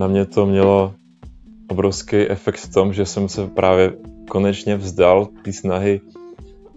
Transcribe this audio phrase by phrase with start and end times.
[0.00, 0.92] na mě to mělo
[1.68, 3.92] obrovský efekt v tom, že jsem se právě
[4.30, 6.00] konečně vzdal té snahy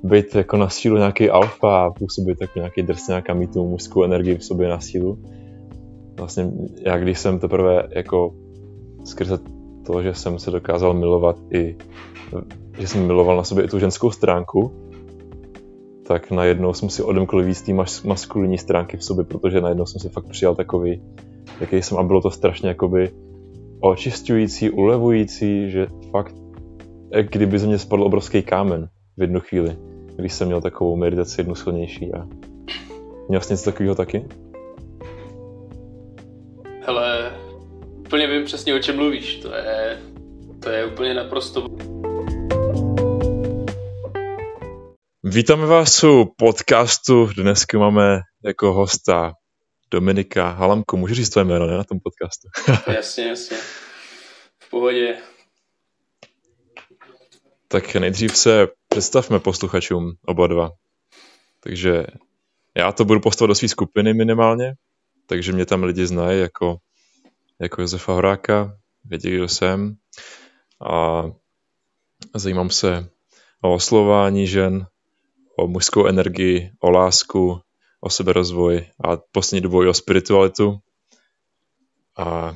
[0.04, 4.04] být jako na sílu nějaký alfa a působit jako nějaký drsňák a mít tu mužskou
[4.04, 5.20] energii v sobě na sílu.
[6.18, 6.52] Vlastně
[6.82, 8.36] já když jsem teprve jako
[9.06, 9.40] skrze
[9.86, 11.78] to, že jsem se dokázal milovat i,
[12.80, 14.72] že jsem miloval na sobě i tu ženskou stránku,
[16.08, 20.02] tak najednou jsem si odemkl víc té mas- maskulinní stránky v sobě, protože najednou jsem
[20.02, 21.02] se fakt přijal takový,
[21.60, 23.12] jaký jsem a bylo to strašně jakoby
[23.82, 26.36] očistující, ulevující, že fakt,
[27.12, 29.78] jak kdyby ze mě spadl obrovský kámen v jednu chvíli,
[30.16, 32.28] když jsem měl takovou meditaci jednu silnější a
[33.30, 34.26] měl jsi něco takového taky?
[36.82, 37.32] Hele,
[38.00, 39.36] úplně vím přesně, o čem mluvíš.
[39.36, 40.00] To je,
[40.60, 41.68] to je úplně naprosto...
[45.24, 47.30] Vítáme vás u podcastu.
[47.38, 49.34] Dneska máme jako hosta
[49.94, 50.98] Dominika Halamko.
[50.98, 52.48] Můžeš říct tvoje jméno, ne, na tom podcastu?
[52.92, 53.58] jasně, jasně.
[54.60, 55.18] V pohodě.
[57.68, 60.70] Tak nejdřív se představme posluchačům oba dva.
[61.60, 62.06] Takže
[62.78, 64.74] já to budu postavit do své skupiny minimálně,
[65.26, 66.78] takže mě tam lidi znají jako,
[67.62, 69.96] jako Josefa Horáka, vědí, kdo jsem.
[70.92, 71.24] A
[72.36, 73.10] zajímám se
[73.62, 74.86] o oslování žen,
[75.58, 77.62] o mužskou energii, o lásku,
[78.04, 80.78] o seberozvoj a poslední dobou i o spiritualitu.
[82.18, 82.56] A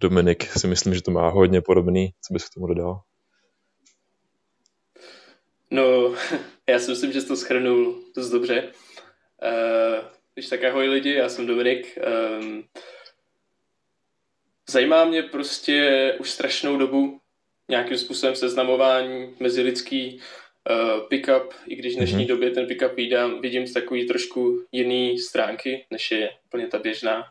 [0.00, 2.14] Dominik si myslím, že to má hodně podobný.
[2.20, 3.00] Co bys k tomu dodal?
[5.70, 6.14] No,
[6.68, 8.72] já si myslím, že jsi to schrnul dost dobře.
[9.42, 11.98] Uh, když tak ahoj lidi, já jsem Dominik.
[12.40, 12.64] Um,
[14.70, 17.20] zajímá mě prostě už strašnou dobu
[17.68, 20.20] nějakým způsobem seznamování mezilidský
[21.08, 22.28] pick-up, i když v dnešní mm-hmm.
[22.28, 27.24] době ten pick-up vidím, vidím z takový trošku jiný stránky, než je úplně ta běžná,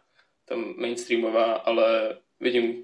[0.46, 2.84] tam mainstreamová, ale vidím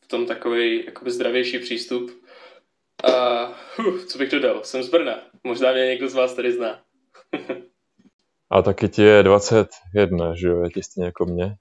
[0.00, 2.22] v tom takový jakoby zdravější přístup.
[3.04, 3.48] A
[3.78, 4.64] uh, co bych dodal?
[4.64, 5.22] Jsem z Brna.
[5.44, 6.82] Možná mě někdo z vás tady zná.
[8.50, 10.62] A taky ti je 21, že jo?
[10.62, 11.56] Je ti stejně jako mě?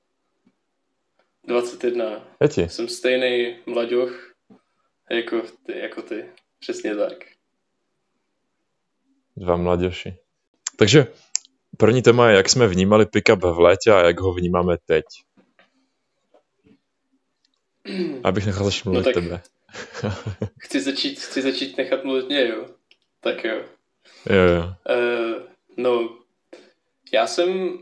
[1.47, 2.27] 21.
[2.41, 2.69] Je ti?
[2.69, 4.33] Jsem stejný mladěch
[5.11, 6.25] jako ty, jako ty.
[6.59, 7.36] Přesně tak.
[9.37, 10.17] Dva mladěši.
[10.77, 11.07] Takže
[11.77, 15.05] první téma je, jak jsme vnímali pick-up v létě a jak ho vnímáme teď.
[18.23, 19.41] Abych nechal začít mluvit no tebe.
[20.59, 22.65] chci, začít, chci začít nechat mluvit mě, jo?
[23.19, 23.61] Tak jo.
[24.29, 24.63] Jo, jo.
[24.63, 25.43] Uh,
[25.77, 26.17] no,
[27.13, 27.79] já jsem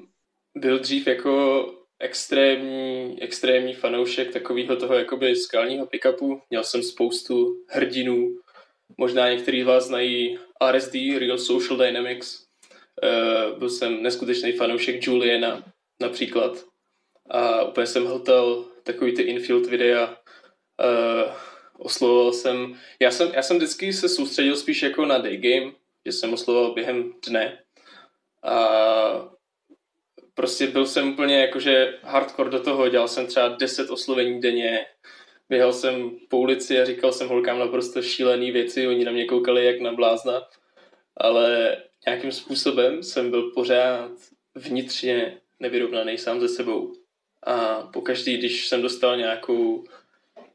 [0.56, 1.66] byl dřív jako
[2.00, 6.42] extrémní, extrémní fanoušek takového toho jakoby skalního pick-upu.
[6.50, 8.30] Měl jsem spoustu hrdinů.
[8.98, 10.40] Možná některý z vás znají
[10.72, 12.46] RSD, Real Social Dynamics.
[13.04, 15.64] Uh, byl jsem neskutečný fanoušek Juliana
[16.00, 16.66] například.
[17.30, 20.18] A úplně jsem hltal takový ty infield videa.
[20.84, 21.34] Uh,
[21.78, 25.72] oslovoval jsem, já jsem, já jsem vždycky se soustředil spíš jako na day game,
[26.06, 27.60] že jsem oslovoval během dne.
[28.44, 29.36] A
[30.34, 34.86] prostě byl jsem úplně jakože hardcore do toho, dělal jsem třeba 10 oslovení denně,
[35.50, 39.66] běhal jsem po ulici a říkal jsem holkám naprosto šílený věci, oni na mě koukali
[39.66, 40.48] jak na blázna,
[41.18, 44.12] ale nějakým způsobem jsem byl pořád
[44.56, 46.94] vnitřně nevyrovnaný sám ze sebou.
[47.44, 49.84] A pokaždý, když jsem dostal nějakou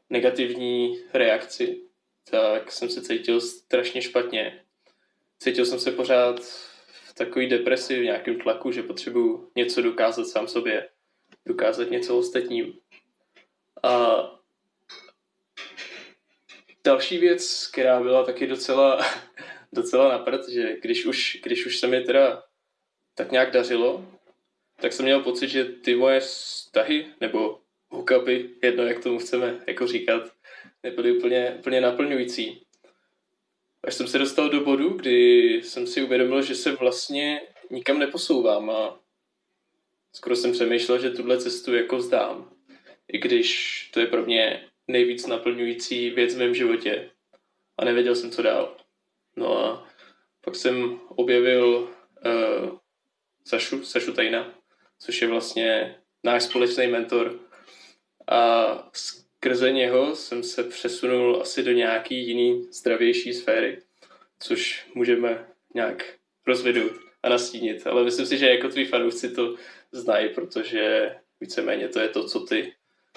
[0.09, 1.81] negativní reakci,
[2.29, 4.63] tak jsem se cítil strašně špatně.
[5.39, 6.39] Cítil jsem se pořád
[7.09, 10.89] v takové depresi, v nějakém tlaku, že potřebuju něco dokázat sám sobě,
[11.45, 12.73] dokázat něco ostatním.
[13.83, 14.40] A
[16.83, 19.05] další věc, která byla taky docela,
[19.73, 22.43] docela napřed, že když už, když už se mi teda
[23.15, 24.05] tak nějak dařilo,
[24.81, 27.59] tak jsem měl pocit, že ty moje vztahy, nebo
[27.89, 30.31] hookupy, jedno jak tomu chceme jako říkat,
[30.83, 32.61] nebyly úplně, úplně naplňující.
[33.83, 38.69] Až jsem se dostal do bodu, kdy jsem si uvědomil, že se vlastně nikam neposouvám
[38.69, 38.99] a
[40.13, 42.53] skoro jsem přemýšlel, že tuhle cestu jako zdám.
[43.07, 47.09] I když to je pro mě nejvíc naplňující věc v mém životě.
[47.77, 48.77] A nevěděl jsem, co dál.
[49.35, 49.87] No a
[50.41, 51.89] pak jsem objevil
[52.25, 52.77] uh,
[53.45, 54.53] Sašu, Sašu Tajna,
[54.99, 57.39] což je vlastně náš společný mentor.
[58.27, 63.81] A skrze něho jsem se přesunul asi do nějaký jiný zdravější sféry,
[64.39, 66.15] což můžeme nějak
[66.47, 66.91] rozvidout
[67.23, 67.87] a nastínit.
[67.87, 69.55] Ale myslím si, že jako tví fanoušci to
[69.91, 72.73] znají, protože víceméně to je to, co ty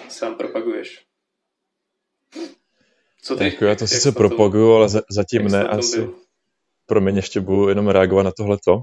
[0.09, 1.05] sám propaguješ.
[3.23, 3.43] Co ty?
[3.43, 6.09] Jako já to sice propaguju, ale zatím ne asi.
[6.85, 8.81] Pro mě ještě budu jenom reagovat na tohleto,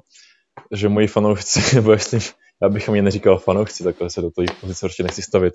[0.72, 2.18] že moji fanoušci, nebo jestli,
[2.62, 5.52] já bych mě neříkal fanoušci, takhle se do té pozice určitě nechci stavit,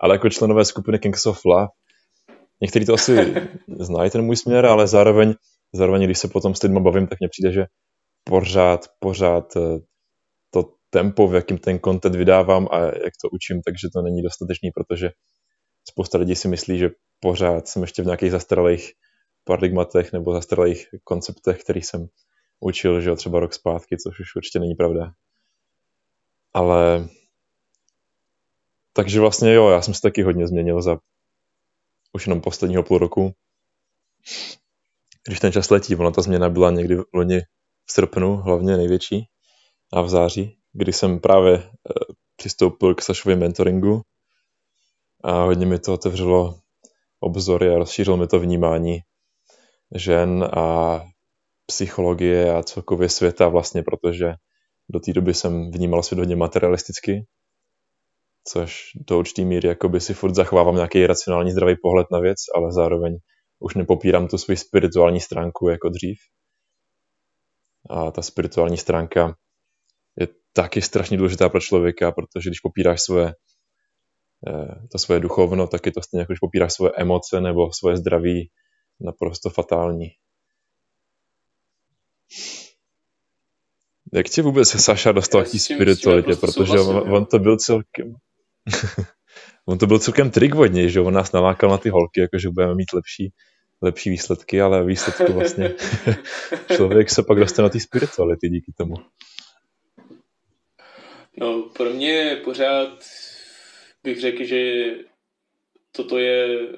[0.00, 1.68] ale jako členové skupiny Kings of Love,
[2.60, 3.34] někteří to asi
[3.80, 5.34] znají ten můj směr, ale zároveň,
[5.72, 7.64] zároveň, když se potom s lidmi bavím, tak mně přijde, že
[8.24, 9.78] pořád, pořád eh,
[10.50, 14.70] to tempo, v jakým ten content vydávám a jak to učím, takže to není dostatečný,
[14.74, 15.10] protože
[15.90, 16.90] spousta lidí si myslí, že
[17.20, 18.92] pořád jsem ještě v nějakých zastaralých
[19.44, 22.08] paradigmatech nebo zastaralých konceptech, který jsem
[22.60, 25.12] učil, že jo, třeba rok zpátky, což už určitě není pravda.
[26.54, 27.08] Ale
[28.92, 30.98] takže vlastně jo, já jsem se taky hodně změnil za
[32.12, 33.34] už jenom posledního půl roku.
[35.26, 37.40] Když ten čas letí, ona ta změna byla někdy v loni
[37.86, 39.24] v srpnu, hlavně největší,
[39.92, 41.68] a v září, kdy jsem právě e,
[42.36, 44.02] přistoupil k Sašově mentoringu
[45.24, 46.59] a hodně mi to otevřelo
[47.20, 48.98] obzory a rozšířilo mi to vnímání
[49.94, 51.00] žen a
[51.66, 54.32] psychologie a celkově světa vlastně, protože
[54.88, 57.24] do té doby jsem vnímal svět hodně materialisticky,
[58.44, 62.72] což do určité míry jakoby si furt zachovávám nějaký racionální zdravý pohled na věc, ale
[62.72, 63.16] zároveň
[63.58, 66.18] už nepopírám tu svoji spirituální stránku jako dřív.
[67.90, 69.34] A ta spirituální stránka
[70.20, 73.34] je taky strašně důležitá pro člověka, protože když popíráš svoje,
[74.92, 78.50] to svoje duchovno, tak je to stejně jako když popíráš svoje emoce nebo svoje zdraví
[79.00, 80.08] naprosto fatální.
[84.12, 88.14] Jak tě vůbec Saša dostal k té spiritualitě, protože on, on to byl celkem...
[89.66, 92.50] on to byl celkem trik od něj, že on nás nalákal na ty holky, jakože
[92.50, 93.32] budeme mít lepší,
[93.82, 95.74] lepší výsledky, ale výsledku vlastně
[96.76, 98.94] člověk se pak dostane na ty spirituality díky tomu.
[101.38, 103.04] No, pro mě pořád
[104.02, 104.94] bych řekl, že
[105.92, 106.68] toto je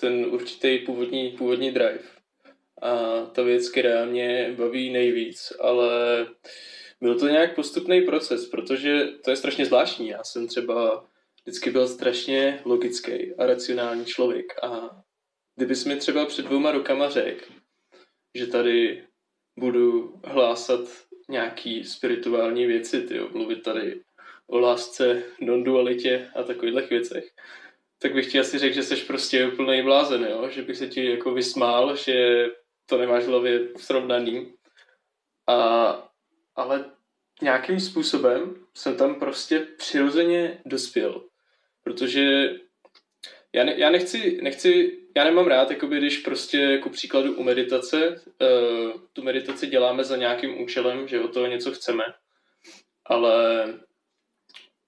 [0.00, 2.16] ten určitý původní, původní drive.
[2.82, 6.26] A ta věc, která mě baví nejvíc, ale
[7.00, 10.08] byl to nějak postupný proces, protože to je strašně zvláštní.
[10.08, 11.08] Já jsem třeba
[11.42, 15.02] vždycky byl strašně logický a racionální člověk a
[15.56, 17.44] kdybys mi třeba před dvouma rokama řekl,
[18.34, 19.04] že tady
[19.58, 20.80] budu hlásat
[21.28, 24.00] nějaký spirituální věci, ty mluvit tady
[24.46, 27.24] o lásce, non-dualitě a takových věcech,
[27.98, 30.48] tak bych ti asi řekl, že jsi prostě úplný blázen, jo?
[30.50, 32.46] že bych se ti jako vysmál, že
[32.86, 34.52] to nemáš v hlavě srovnaný.
[35.46, 35.56] A,
[36.56, 36.84] ale
[37.42, 41.24] nějakým způsobem jsem tam prostě přirozeně dospěl.
[41.82, 42.50] Protože
[43.52, 48.08] já, ne, já nechci, nechci, já nemám rád, jakoby, když prostě jako příkladu u meditace,
[48.08, 52.04] uh, tu meditaci děláme za nějakým účelem, že o toho něco chceme,
[53.06, 53.64] ale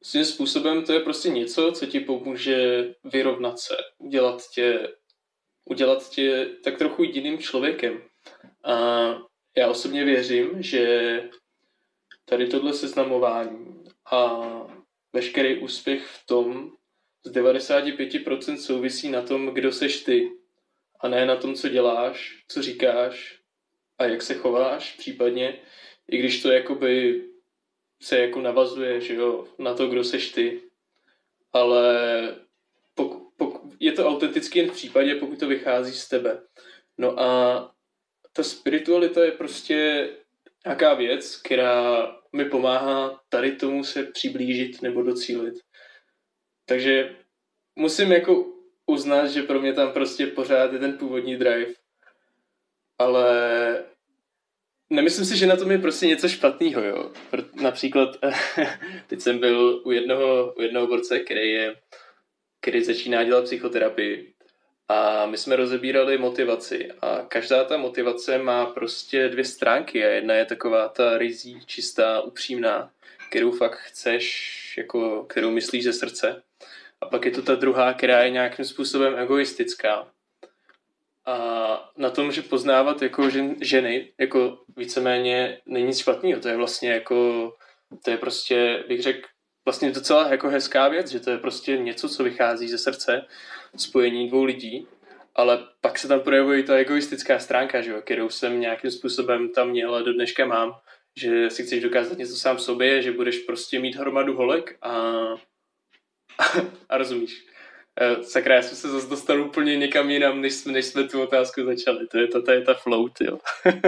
[0.02, 4.88] svým způsobem to je prostě něco, co ti pomůže vyrovnat se, udělat tě,
[5.64, 8.02] udělat tě tak trochu jiným člověkem.
[8.64, 8.74] A
[9.56, 11.22] já osobně věřím, že
[12.24, 14.42] tady tohle seznamování a
[15.12, 16.72] veškerý úspěch v tom
[17.24, 20.30] z 95% souvisí na tom, kdo seš ty
[21.00, 23.38] a ne na tom, co děláš, co říkáš
[23.98, 25.60] a jak se chováš případně,
[26.10, 27.24] i když to jakoby
[28.02, 30.60] se jako navazuje, že jo, na to, kdo seš ty.
[31.52, 32.36] Ale
[32.94, 36.42] pok, pok, je to autentický jen v případě, pokud to vychází z tebe.
[36.98, 37.74] No a
[38.32, 40.08] ta spiritualita je prostě
[40.66, 45.54] nějaká věc, která mi pomáhá tady tomu se přiblížit nebo docílit.
[46.64, 47.16] Takže
[47.76, 48.46] musím jako
[48.86, 51.72] uznat, že pro mě tam prostě pořád je ten původní drive.
[52.98, 53.84] Ale
[54.90, 57.12] nemyslím si, že na tom je prostě něco špatného, jo.
[57.62, 58.16] Například,
[59.06, 61.76] teď jsem byl u jednoho, u jednoho borce, který je,
[62.60, 64.34] který začíná dělat psychoterapii
[64.88, 70.34] a my jsme rozebírali motivaci a každá ta motivace má prostě dvě stránky a jedna
[70.34, 72.90] je taková ta rizí, čistá, upřímná,
[73.30, 76.42] kterou fakt chceš, jako, kterou myslíš ze srdce.
[77.00, 80.10] A pak je to ta druhá, která je nějakým způsobem egoistická.
[81.28, 86.40] A na tom, že poznávat jako žen, ženy, jako víceméně není nic špatného.
[86.40, 87.52] To je vlastně jako,
[88.04, 89.28] to je prostě, bych řekl,
[89.64, 93.26] vlastně docela jako hezká věc, že to je prostě něco, co vychází ze srdce,
[93.76, 94.86] spojení dvou lidí,
[95.34, 99.68] ale pak se tam projevuje ta egoistická stránka, že jo, kterou jsem nějakým způsobem tam
[99.68, 100.80] měl a do dneška mám,
[101.16, 104.92] že si chceš dokázat něco sám sobě, že budeš prostě mít hromadu holek a,
[106.88, 107.46] a rozumíš.
[108.00, 111.22] Uh, sakra, já jsem se zase dostal úplně někam jinam, než jsme, než jsme tu
[111.22, 112.06] otázku začali.
[112.06, 113.38] To je, to, to je ta float, jo.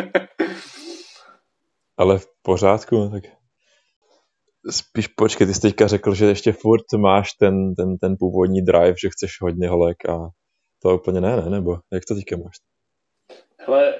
[1.96, 3.22] Ale v pořádku, tak
[4.70, 8.94] spíš počkej, ty jsi teďka řekl, že ještě furt máš ten, ten, ten původní drive,
[9.02, 10.28] že chceš hodně holek a
[10.82, 12.54] to úplně ne, ne, nebo jak to teďka máš?
[13.58, 13.94] Hele,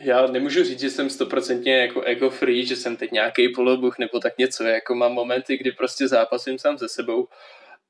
[0.00, 4.20] já nemůžu říct, že jsem stoprocentně jako ego free, že jsem teď nějaký polobuch nebo
[4.20, 7.28] tak něco, jako mám momenty, kdy prostě zápasím sám se sebou,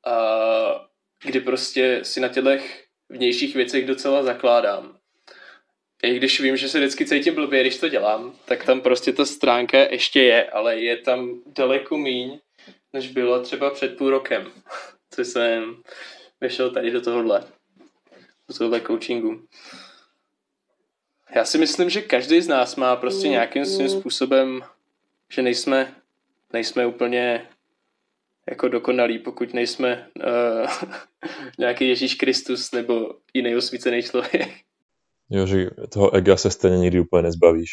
[0.07, 0.89] a
[1.25, 4.99] kdy prostě si na těch vnějších věcech docela zakládám.
[6.03, 9.25] I když vím, že se vždycky cítím blbě, když to dělám, tak tam prostě ta
[9.25, 12.39] stránka ještě je, ale je tam daleko míň,
[12.93, 14.53] než bylo třeba před půl rokem,
[15.11, 15.83] co jsem
[16.41, 17.45] vyšel tady do tohohle,
[18.49, 19.47] do tohohle coachingu.
[21.35, 24.65] Já si myslím, že každý z nás má prostě nějakým svým způsobem,
[25.33, 25.95] že nejsme,
[26.53, 27.49] nejsme úplně
[28.51, 30.71] jako dokonalí, pokud nejsme uh,
[31.59, 34.49] nějaký Ježíš Kristus nebo jiný osvícený člověk.
[35.31, 37.71] Jo, že toho ega se stejně nikdy úplně nezbavíš.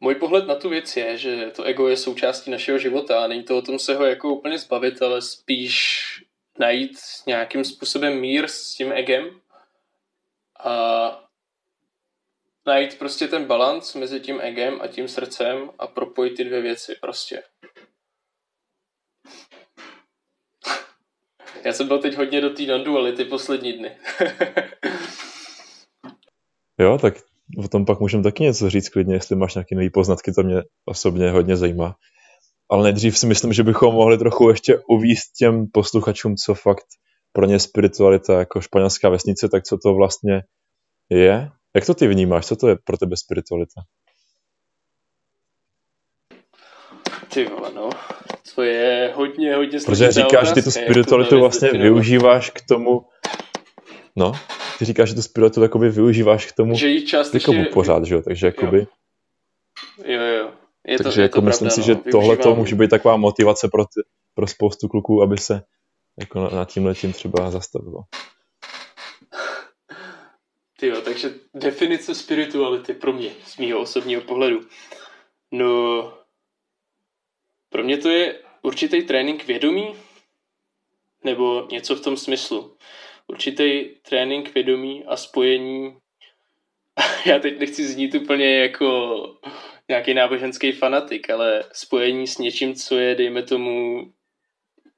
[0.00, 3.42] Můj pohled na tu věc je, že to ego je součástí našeho života a není
[3.42, 6.02] to o tom se ho jako úplně zbavit, ale spíš
[6.58, 9.40] najít nějakým způsobem mír s tím egem
[10.64, 11.28] a
[12.66, 16.96] najít prostě ten balans mezi tím egem a tím srdcem a propojit ty dvě věci
[17.00, 17.42] prostě.
[21.64, 23.88] Já jsem byl teď hodně do té non-duality poslední dny.
[26.78, 27.14] jo, tak
[27.64, 30.62] o tom pak můžeme taky něco říct klidně, jestli máš nějaké nové poznatky, to mě
[30.84, 31.96] osobně hodně zajímá.
[32.70, 36.86] Ale nejdřív si myslím, že bychom mohli trochu ještě uvíst těm posluchačům, co fakt
[37.32, 40.42] pro ně spiritualita jako španělská vesnice, tak co to vlastně
[41.10, 41.50] je.
[41.74, 42.46] Jak to ty vnímáš?
[42.46, 43.80] Co to je pro tebe spiritualita?
[47.34, 47.90] Ty vole, no.
[48.54, 53.06] To je hodně, hodně Protože říkáš, že ty tu spiritualitu vlastně využíváš k tomu,
[54.16, 54.32] no,
[54.78, 57.64] ty říkáš, že tu spiritualitu jakoby využíváš k tomu, že ji částečně...
[57.64, 58.86] pořád, že jo, takže jakoby...
[60.04, 60.50] Jo, jo.
[60.86, 61.96] Je takže to, jako je to myslím pravda, si, no.
[62.04, 64.00] že tohle to může být taková motivace pro, ty,
[64.34, 65.62] pro spoustu kluků, aby se
[66.20, 68.02] jako na, na tím letím třeba zastavilo.
[70.80, 74.60] Ty jo, takže definice spirituality pro mě, z mého osobního pohledu.
[75.52, 76.12] No,
[77.72, 79.96] pro mě to je určitý trénink vědomí,
[81.24, 82.76] nebo něco v tom smyslu.
[83.26, 85.96] Určitý trénink vědomí a spojení.
[87.26, 89.38] Já teď nechci znít úplně jako
[89.88, 94.02] nějaký náboženský fanatik, ale spojení s něčím, co je, dejme tomu,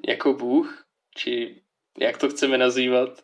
[0.09, 0.85] jako Bůh,
[1.17, 1.61] či
[1.99, 3.23] jak to chceme nazývat,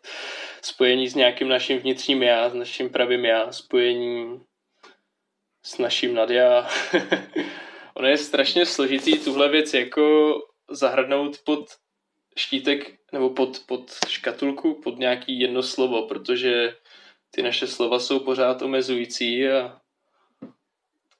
[0.61, 4.41] spojení s nějakým naším vnitřním já, s naším pravým já, spojení
[5.65, 6.69] s naším nadjá.
[7.93, 10.33] ono je strašně složitý tuhle věc jako
[10.71, 11.65] zahrnout pod
[12.37, 16.75] štítek nebo pod, pod škatulku, pod nějaký jedno slovo, protože
[17.31, 19.81] ty naše slova jsou pořád omezující a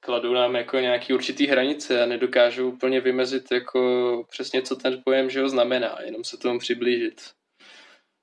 [0.00, 5.30] kladou nám jako nějaký určitý hranice a nedokážou úplně vymezit jako přesně, co ten pojem
[5.30, 7.22] že ho znamená, jenom se tomu přiblížit.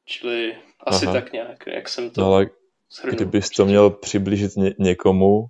[0.06, 1.13] Čili asi Aha.
[1.13, 2.50] tak nějak, jak jsem to no, ale
[3.10, 5.46] kdybys to měl přiblížit ně- někomu,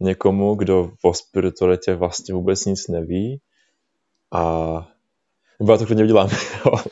[0.00, 3.40] někomu, kdo o spiritualitě vlastně vůbec nic neví
[4.32, 4.42] a
[5.60, 6.28] nebo já to klidně udělám,
[6.64, 6.84] ale...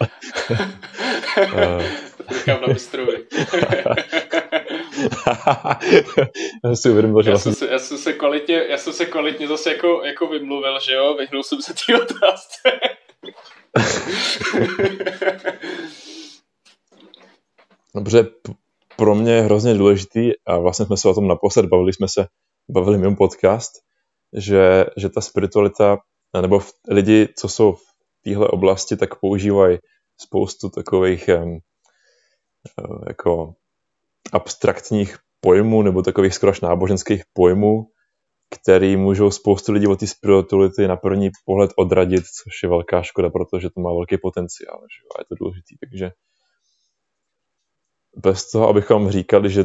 [2.39, 3.25] Říkám na mistrovi.
[6.65, 7.53] já si uvědomil, že já, vlastně...
[7.53, 10.95] jsem se, já, jsem se kvalitně, já jsem se kvalitně zase jako, jako vymluvil, že
[10.95, 11.15] jo?
[11.19, 12.71] Vyhnul jsem se té otázce.
[17.95, 18.27] Dobře,
[18.97, 22.27] pro mě je hrozně důležitý a vlastně jsme se o tom naposled bavili, jsme se
[22.71, 23.73] bavili mimo podcast,
[24.33, 25.99] že, že ta spiritualita,
[26.41, 27.83] nebo lidi, co jsou v
[28.25, 29.79] téhle oblasti, tak používají
[30.21, 31.59] spoustu takových um,
[33.09, 33.55] jako
[34.33, 37.87] abstraktních pojmů nebo takových skoro až náboženských pojmů,
[38.51, 43.31] který můžou spoustu lidí od té spirituality na první pohled odradit, což je velká škoda,
[43.31, 45.09] protože to má velký potenciál že?
[45.17, 45.77] a je to důležitý.
[45.79, 46.11] Takže
[48.17, 49.65] bez toho, abychom říkali, že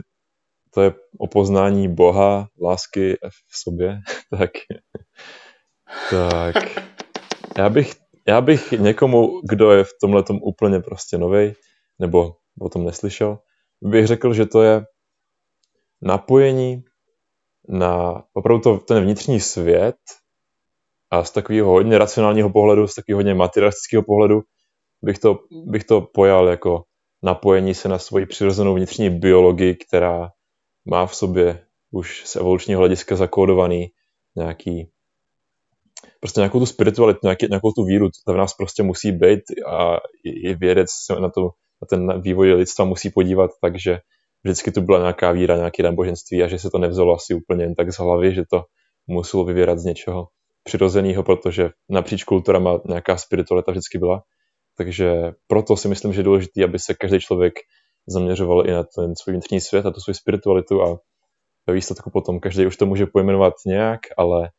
[0.73, 3.99] to je o poznání Boha, lásky v sobě,
[4.39, 4.51] tak,
[6.09, 6.55] tak.
[7.57, 7.93] Já bych,
[8.27, 11.53] já bych někomu, kdo je v tomhle úplně prostě novej,
[11.99, 13.39] nebo o tom neslyšel,
[13.81, 14.85] bych řekl, že to je
[16.01, 16.83] napojení
[17.69, 19.95] na opravdu to, ten vnitřní svět
[21.11, 24.41] a z takového hodně racionálního pohledu, z takového hodně materialistického pohledu
[25.01, 26.83] bych to, bych to pojal jako
[27.23, 30.29] napojení se na svoji přirozenou vnitřní biologii, která
[30.85, 33.87] má v sobě už z evolučního hlediska zakódovaný
[34.35, 34.89] nějaký
[36.19, 39.97] prostě nějakou tu spiritualitu, nějaký, nějakou tu víru, to v nás prostě musí být a
[40.23, 41.41] i, vědec se na, to,
[41.81, 43.99] na ten vývoj lidstva musí podívat tak, že
[44.43, 47.75] vždycky tu byla nějaká víra, nějaké náboženství a že se to nevzalo asi úplně jen
[47.75, 48.63] tak z hlavy, že to
[49.07, 50.27] muselo vyvěrat z něčeho
[50.63, 54.23] přirozeného, protože napříč kulturama nějaká spiritualita vždycky byla.
[54.77, 57.53] Takže proto si myslím, že je důležité, aby se každý člověk
[58.07, 60.99] zaměřoval i na ten svůj vnitřní svět a tu svou spiritualitu a
[61.67, 64.49] ve výsledku potom každý už to může pojmenovat nějak, ale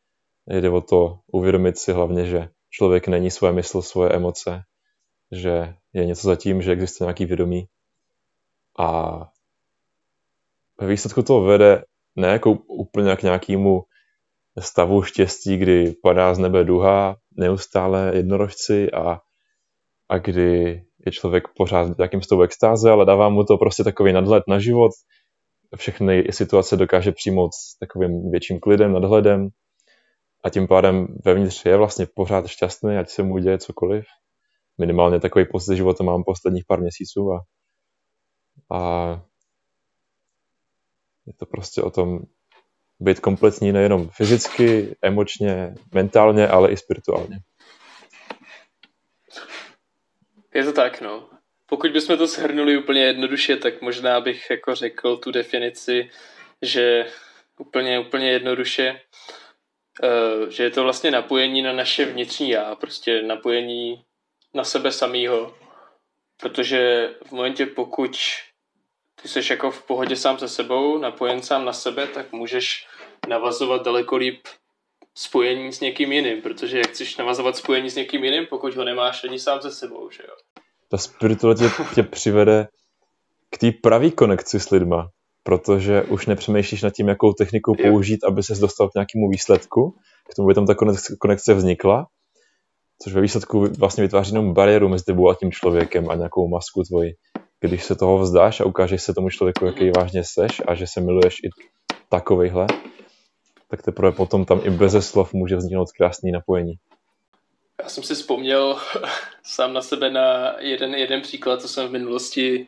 [0.47, 4.61] jde o to uvědomit si hlavně, že člověk není svoje mysl, svoje emoce,
[5.31, 7.65] že je něco zatím, že existuje nějaký vědomí.
[8.79, 9.19] A
[10.81, 11.83] ve výsledku to vede
[12.15, 13.83] ne jako úplně k nějakému
[14.59, 19.19] stavu štěstí, kdy padá z nebe duha, neustále jednorožci a,
[20.09, 24.13] a kdy je člověk pořád v nějakém stavu extáze, ale dává mu to prostě takový
[24.13, 24.91] nadhled na život,
[25.75, 29.49] všechny situace dokáže přijmout s takovým větším klidem, nadhledem
[30.43, 34.05] a tím pádem vevnitř je vlastně pořád šťastný, ať se mu děje cokoliv.
[34.77, 37.39] Minimálně takový pocit života mám posledních pár měsíců a,
[38.77, 39.11] a
[41.25, 42.19] je to prostě o tom
[42.99, 47.39] být kompletní nejenom fyzicky, emočně, mentálně, ale i spirituálně.
[50.55, 51.29] Je to tak, no.
[51.65, 56.09] Pokud bychom to shrnuli úplně jednoduše, tak možná bych jako řekl tu definici,
[56.61, 57.05] že
[57.59, 59.01] úplně, úplně jednoduše,
[60.03, 64.05] eh, že je to vlastně napojení na naše vnitřní já, prostě napojení
[64.53, 65.57] na sebe samýho,
[66.37, 68.17] protože v momentě, pokud
[69.21, 72.87] ty jsi jako v pohodě sám se sebou, napojen sám na sebe, tak můžeš
[73.27, 74.47] navazovat daleko líp
[75.17, 79.23] spojení s někým jiným, protože jak chceš navazovat spojení s někým jiným, pokud ho nemáš
[79.23, 80.35] ani sám se sebou, že jo?
[80.91, 82.67] Ta spiritualita tě přivede
[83.49, 85.09] k té pravý konekci s lidma,
[85.43, 89.95] protože už nepřemýšlíš nad tím, jakou techniku použít, aby ses dostal k nějakému výsledku,
[90.31, 90.75] k tomu by tam ta
[91.19, 92.05] konekce vznikla,
[93.03, 96.83] což ve výsledku vlastně vytváří jenom bariéru mezi tebou a tím člověkem a nějakou masku
[96.83, 97.13] tvoji
[97.65, 101.01] když se toho vzdáš a ukážeš se tomu člověku, jaký vážně seš a že se
[101.01, 101.49] miluješ i
[102.09, 102.67] takovejhle,
[103.75, 106.73] tak teprve potom tam i beze slov může vzniknout krásný napojení.
[107.83, 108.79] Já jsem si vzpomněl
[109.43, 112.67] sám na sebe na jeden, jeden příklad, co jsem v minulosti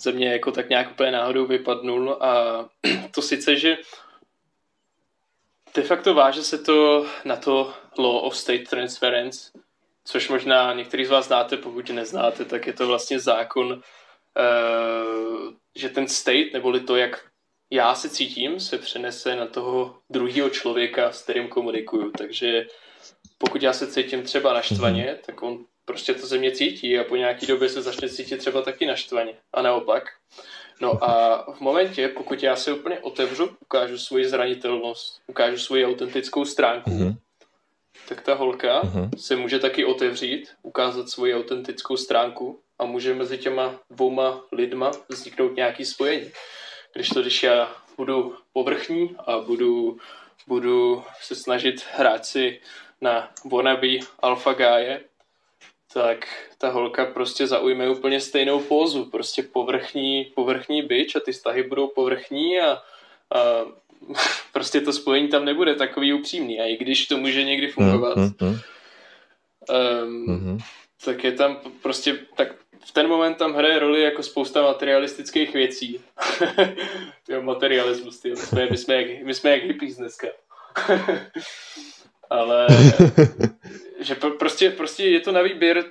[0.00, 2.64] ze mě jako tak nějak úplně náhodou vypadnul a
[3.14, 3.76] to sice, že
[5.74, 9.50] de facto váže se to na to law of state transference,
[10.04, 13.82] což možná některý z vás znáte, pokud neznáte, tak je to vlastně zákon
[14.38, 17.24] Eh, že ten state, neboli to, jak
[17.70, 22.10] já se cítím, se přenese na toho druhého člověka, s kterým komunikuju.
[22.10, 22.66] Takže
[23.38, 25.26] pokud já se cítím třeba naštvaně, mm-hmm.
[25.26, 28.62] tak on prostě to ze mě cítí a po nějaký době se začne cítit třeba
[28.62, 29.32] taky naštvaně.
[29.52, 30.04] A naopak.
[30.80, 36.44] No a v momentě, pokud já se úplně otevřu, ukážu svoji zranitelnost, ukážu svoji autentickou
[36.44, 37.16] stránku, mm-hmm.
[38.08, 39.10] tak ta holka mm-hmm.
[39.16, 45.56] se může taky otevřít, ukázat svoji autentickou stránku a může mezi těma dvouma lidma vzniknout
[45.56, 46.30] nějaký spojení.
[46.94, 49.98] Když to, když já budu povrchní a budu,
[50.46, 52.60] budu se snažit hrát si
[53.00, 55.00] na wannabe alfa gáje,
[55.92, 61.62] tak ta holka prostě zaujme úplně stejnou pózu, prostě povrchní, povrchní byč a ty stahy
[61.62, 62.80] budou povrchní a, a
[64.52, 68.60] prostě to spojení tam nebude takový upřímný a i když to může někdy fungovat, mm-hmm.
[70.04, 70.58] um, mm-hmm.
[71.04, 72.48] Tak je tam prostě, tak
[72.86, 76.00] v ten moment tam hraje roli jako spousta materialistických věcí.
[77.28, 78.30] jo, materialismus, ty.
[78.30, 80.28] My jsme, my jsme, jak, my jsme jak hippies dneska.
[82.30, 82.66] Ale
[84.00, 85.84] že prostě, prostě je to na výběr,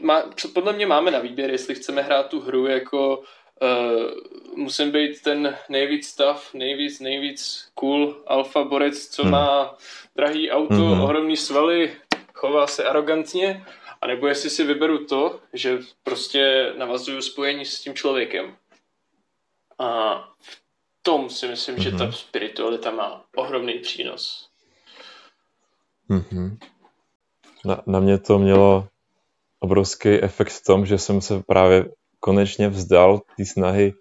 [0.00, 0.22] má,
[0.54, 5.56] podle mě máme na výběr, jestli chceme hrát tu hru jako uh, musím být ten
[5.68, 9.32] nejvíc stav, nejvíc, nejvíc cool alfa borec, co hmm.
[9.32, 9.76] má
[10.16, 11.00] drahý auto, hmm.
[11.00, 11.96] ohromný svaly,
[12.34, 13.64] chová se arrogantně,
[14.00, 18.56] a nebo jestli si vyberu to, že prostě navazuju spojení s tím člověkem.
[19.78, 20.62] A v
[21.02, 21.82] tom si myslím, mm-hmm.
[21.82, 22.12] že ta mhm.
[22.12, 24.50] spiritualita má ohromný přínos.
[26.10, 26.58] Mm-hmm.
[27.64, 28.88] Na, na mě to mělo
[29.60, 31.84] obrovský efekt v tom, že jsem se právě
[32.20, 33.92] konečně vzdal té snahy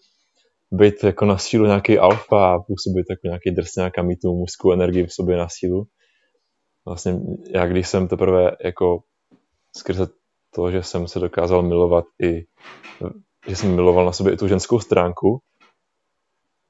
[0.72, 4.72] být jako na sílu nějaký alfa a působit jako nějaký drsňák a mít tu mužskou
[4.72, 5.88] energii v sobě na sílu.
[6.86, 7.20] Vlastně
[7.56, 9.04] já když jsem teprve jako
[9.78, 10.08] skrze
[10.56, 12.46] to, že jsem se dokázal milovat i,
[13.48, 15.42] že jsem miloval na sobě i tu ženskou stránku,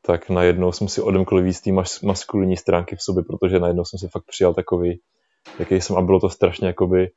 [0.02, 4.00] tak najednou jsem si odemkl víc té mas- maskulinní stránky v sobě, protože najednou jsem
[4.00, 5.02] se fakt přijal takový,
[5.60, 7.12] jaký jsem a bylo to strašně jakoby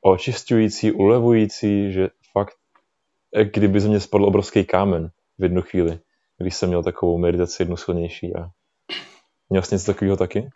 [0.00, 2.54] očistující, ulevující, že fakt,
[3.52, 5.98] kdyby ze mě spadl obrovský kámen v jednu chvíli,
[6.38, 8.48] když jsem měl takovou meditaci jednu silnější a
[9.48, 10.50] měl jsi něco takového taky?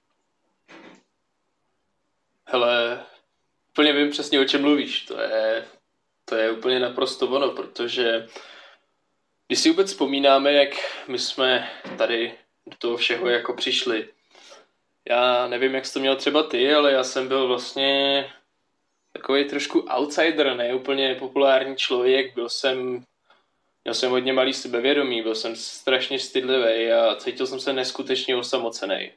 [2.49, 2.86] Hele,
[3.77, 5.03] úplně vím přesně, o čem mluvíš.
[5.03, 5.65] To je,
[6.25, 8.29] to je úplně naprosto ono, protože
[9.47, 10.69] když si vůbec vzpomínáme, jak
[11.09, 12.35] my jsme tady
[12.67, 14.09] do toho všeho jako přišli,
[15.09, 18.25] já nevím, jak jsi to měl třeba ty, ale já jsem byl vlastně
[19.13, 23.05] takový trošku outsider, ne úplně populární člověk, byl jsem,
[23.85, 29.13] měl jsem hodně malý sebevědomí, byl jsem strašně stydlivý a cítil jsem se neskutečně osamocený.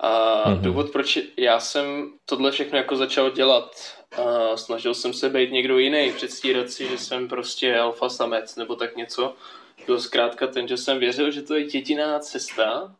[0.00, 0.60] A mm-hmm.
[0.60, 3.70] důvod, proč já jsem tohle všechno jako začal dělat,
[4.16, 8.76] a snažil jsem se být někdo jiný, předstírat si, že jsem prostě alfa samec nebo
[8.76, 9.34] tak něco,
[9.86, 12.96] byl zkrátka ten, že jsem věřil, že to je jediná cesta,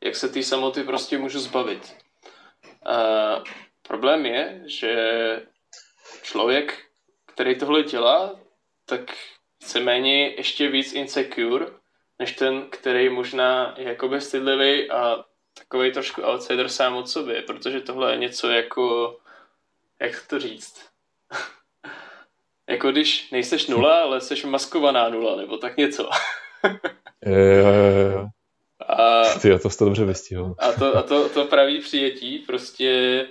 [0.00, 1.96] jak se ty samoty prostě můžu zbavit.
[2.86, 3.42] A
[3.88, 4.92] problém je, že
[6.22, 6.78] člověk,
[7.26, 8.40] který tohle dělá,
[8.86, 9.00] tak
[9.80, 11.66] méně ještě víc insecure,
[12.18, 15.24] než ten, který možná je jakoby stydlivý a
[15.58, 19.16] takový trošku outsider sám od sobě, protože tohle je něco jako,
[20.00, 20.86] jak to říct,
[22.70, 26.02] jako když nejseš nula, ale jsi maskovaná nula, nebo tak něco.
[27.26, 28.28] jo, jo, jo.
[28.88, 30.54] A, Ty, to jsi to dobře vystihl.
[30.58, 33.26] A, to, a to, to pravý přijetí prostě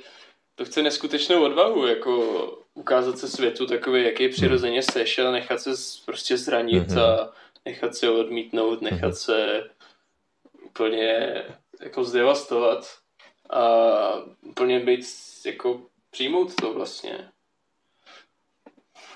[0.55, 2.41] to chce neskutečnou odvahu, jako
[2.73, 5.69] ukázat se světu takový, jaký přirozeně seš a nechat se
[6.05, 7.01] prostě zranit mm-hmm.
[7.01, 7.33] a
[7.65, 9.25] nechat se odmítnout, nechat mm-hmm.
[9.25, 9.69] se
[10.65, 11.43] úplně
[11.81, 12.97] jako zdevastovat
[13.49, 13.61] a
[14.41, 15.05] úplně být,
[15.45, 17.31] jako přijmout to vlastně.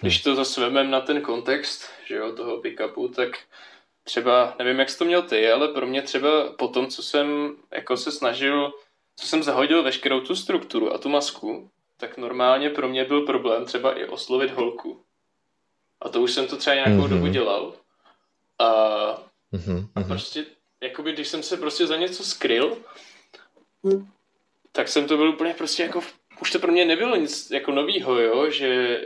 [0.01, 3.29] Když to zase vememe na ten kontext, že jo, toho pick-upu, tak
[4.03, 7.55] třeba, nevím, jak jsi to měl ty, ale pro mě třeba po tom, co jsem
[7.71, 8.71] jako se snažil,
[9.15, 13.65] co jsem zahodil veškerou tu strukturu a tu masku, tak normálně pro mě byl problém
[13.65, 15.01] třeba i oslovit holku.
[16.01, 17.09] A to už jsem to třeba nějakou mm-hmm.
[17.09, 17.73] dobu dělal.
[18.59, 18.67] A,
[19.53, 19.87] mm-hmm.
[19.95, 20.45] a prostě,
[20.85, 22.77] jakoby, když jsem se prostě za něco skryl,
[24.71, 26.01] tak jsem to byl úplně prostě jako,
[26.41, 29.01] už to pro mě nebylo nic jako novýho, jo, že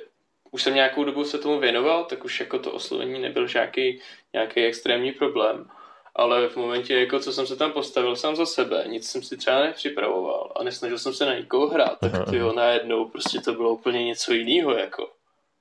[0.52, 4.00] už jsem nějakou dobu se tomu věnoval, tak už jako to oslovení nebyl žádný
[4.34, 5.70] nějaký extrémní problém.
[6.16, 9.38] Ale v momentě, jako co jsem se tam postavil sám za sebe, nic jsem si
[9.38, 13.54] třeba nepřipravoval a nesnažil jsem se na nikoho hrát, tak ty jo, najednou prostě to
[13.54, 15.12] bylo úplně něco jiného, jako.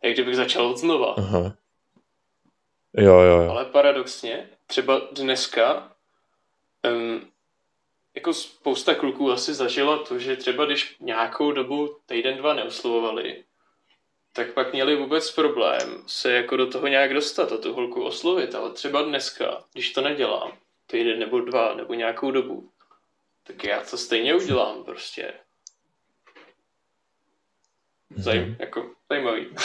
[0.03, 1.15] Jak kdybych začal od znova.
[1.19, 1.53] Aha.
[2.97, 3.51] Jo, jo, jo.
[3.51, 5.93] Ale paradoxně, třeba dneska
[6.85, 7.31] um,
[8.15, 13.45] jako spousta kluků asi zažila to, že třeba když nějakou dobu týden, dva neoslovovali,
[14.33, 18.55] tak pak měli vůbec problém se jako do toho nějak dostat a tu holku oslovit,
[18.55, 20.53] ale třeba dneska, když to nedělám,
[20.87, 22.71] týden nebo dva, nebo nějakou dobu,
[23.43, 25.35] tak já to stejně udělám prostě.
[28.17, 28.57] Zajím, mm-hmm.
[28.59, 29.47] jako, zajímavý.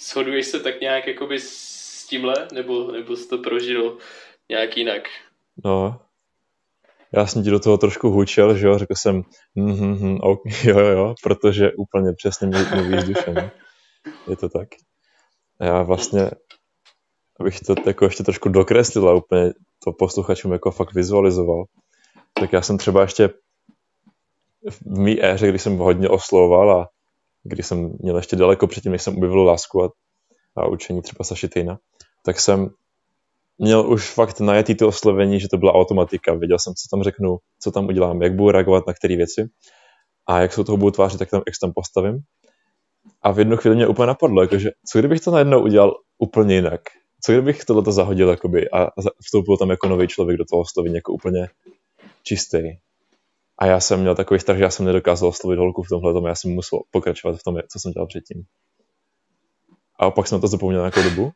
[0.00, 3.98] Shoduješ se tak nějak jakoby s tímhle, nebo, nebo jsi to prožil
[4.48, 5.02] nějak jinak?
[5.64, 6.00] No,
[7.16, 9.22] já jsem ti do toho trošku hučel, že jo, řekl jsem,
[9.54, 13.50] mm, mm, okay, jo, jo, protože úplně přesně mluví s dušem.
[14.28, 14.68] Je to tak.
[15.60, 16.30] Já vlastně,
[17.40, 19.52] abych to jako ještě trošku dokreslil a úplně
[19.84, 21.64] to posluchačům jako fakt vizualizoval,
[22.32, 23.28] tak já jsem třeba ještě
[24.70, 26.88] v mý éře, kdy jsem hodně oslovoval a
[27.42, 29.90] kdy jsem měl ještě daleko předtím, než jsem objevil lásku a,
[30.56, 31.78] a učení třeba Sašitejna,
[32.24, 32.70] tak jsem
[33.58, 36.34] měl už fakt najetý to oslovení, že to byla automatika.
[36.34, 39.48] Věděl jsem, co tam řeknu, co tam udělám, jak budu reagovat na které věci
[40.26, 42.18] a jak se toho budu tvářit, tak tam, jak se tam postavím.
[43.22, 46.80] A v jednu chvíli mě úplně napadlo, jakože, co kdybych to najednou udělal úplně jinak?
[47.20, 48.90] Co kdybych tohleto zahodil jakoby, a
[49.24, 51.48] vstoupil tam jako nový člověk do toho oslovení jako úplně
[52.22, 52.58] čistý.
[53.58, 56.34] A já jsem měl takový strach, že já jsem nedokázal oslovit holku v tomhle já
[56.34, 58.44] jsem musel pokračovat v tom, co jsem dělal předtím.
[60.00, 61.32] A opak jsem to zapomněl nějakou dobu.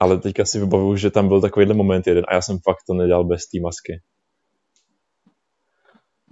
[0.00, 2.94] Ale teďka si vybavuju, že tam byl takovýhle moment jeden a já jsem fakt to
[2.94, 4.00] nedělal bez té masky.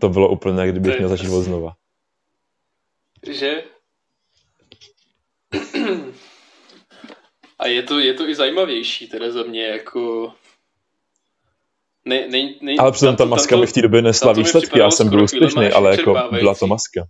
[0.01, 1.73] To bylo úplně, jak kdybych měl začít od znova.
[3.31, 3.65] Že?
[7.59, 10.33] A je to, je to i zajímavější teda za mě, jako...
[12.05, 15.09] Ne, ne, ne, ale přitom ta maska mi v té době nesla výsledky, já jsem
[15.09, 17.05] byl úspěšný, ale jako byla to maska.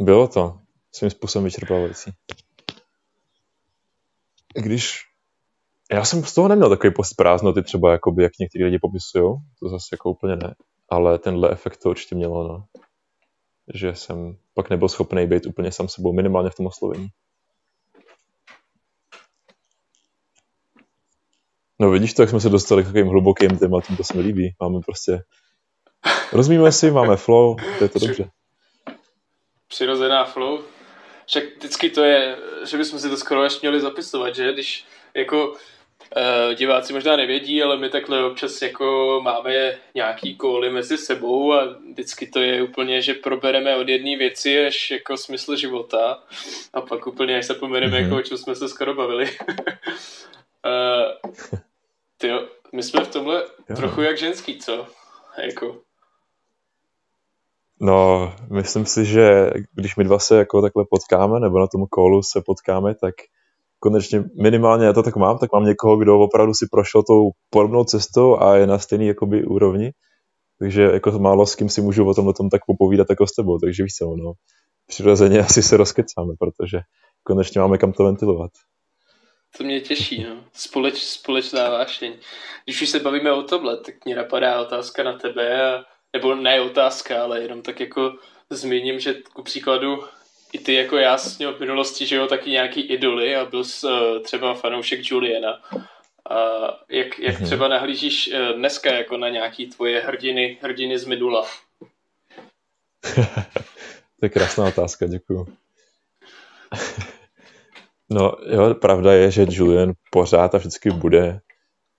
[0.00, 0.58] Bylo to
[0.92, 2.10] svým způsobem vyčerpávající.
[4.54, 5.00] Když
[5.92, 9.68] já jsem z toho neměl takový post prázdnoty třeba, jakoby, jak někteří lidi popisují, to
[9.68, 10.54] zase jako úplně ne,
[10.88, 12.64] ale tenhle efekt to určitě mělo, no.
[13.74, 17.08] Že jsem pak nebyl schopný být úplně sám sebou, minimálně v tom oslovení.
[21.78, 24.54] No vidíš to, jak jsme se dostali k takovým hlubokým tématům, to se mi líbí.
[24.60, 25.22] Máme prostě...
[26.32, 28.30] Rozumíme si, máme flow, to je to dobře
[29.72, 30.64] přirozená flow.
[31.26, 34.52] Však vždycky to je, že bychom si to skoro ještě měli zapisovat, že?
[34.52, 40.98] Když jako uh, diváci možná nevědí, ale my takhle občas jako máme nějaký kóly mezi
[40.98, 46.22] sebou a vždycky to je úplně, že probereme od jedné věci až jako smysl života
[46.72, 48.04] a pak úplně až zapomeneme, mm-hmm.
[48.04, 49.24] jako o čem jsme se skoro bavili.
[50.66, 51.32] uh,
[52.18, 53.76] tyjo, my jsme v tomhle jo.
[53.76, 54.86] trochu jak ženský, co?
[55.38, 55.91] Jako.
[57.84, 62.22] No, myslím si, že když my dva se jako takhle potkáme, nebo na tom kolu
[62.22, 63.14] se potkáme, tak
[63.80, 67.84] konečně minimálně já to tak mám, tak mám někoho, kdo opravdu si prošel tou podobnou
[67.84, 69.90] cestou a je na stejný jakoby úrovni.
[70.58, 73.32] Takže jako málo s kým si můžu o tom, o tom tak popovídat jako s
[73.32, 74.32] tebou, takže víš co, no.
[74.86, 76.80] Přirozeně asi se rozkecáme, protože
[77.22, 78.50] konečně máme kam to ventilovat.
[79.58, 80.44] To mě těší, no.
[80.52, 82.12] Společ, společná vášeň.
[82.64, 86.60] Když už se bavíme o tomhle, tak mě napadá otázka na tebe, a, nebo ne
[86.60, 88.18] otázka, ale jenom tak jako
[88.50, 90.04] zmíním, že ku příkladu
[90.52, 93.86] i ty jako já s v minulosti, že jo, taky nějaký idoly a byl jsi,
[93.86, 95.62] uh, třeba fanoušek Juliana.
[96.30, 96.38] A
[96.88, 97.44] jak, jak mm-hmm.
[97.44, 101.46] třeba nahlížíš uh, dneska jako na nějaký tvoje hrdiny, hrdiny z minula?
[104.20, 105.46] to je krásná otázka, děkuju.
[108.10, 111.40] no jo, pravda je, že Julian pořád a vždycky bude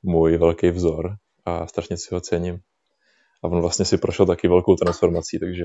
[0.04, 2.60] můj velký vzor a strašně si ho cením.
[3.44, 5.64] A on vlastně si prošel taky velkou transformací, takže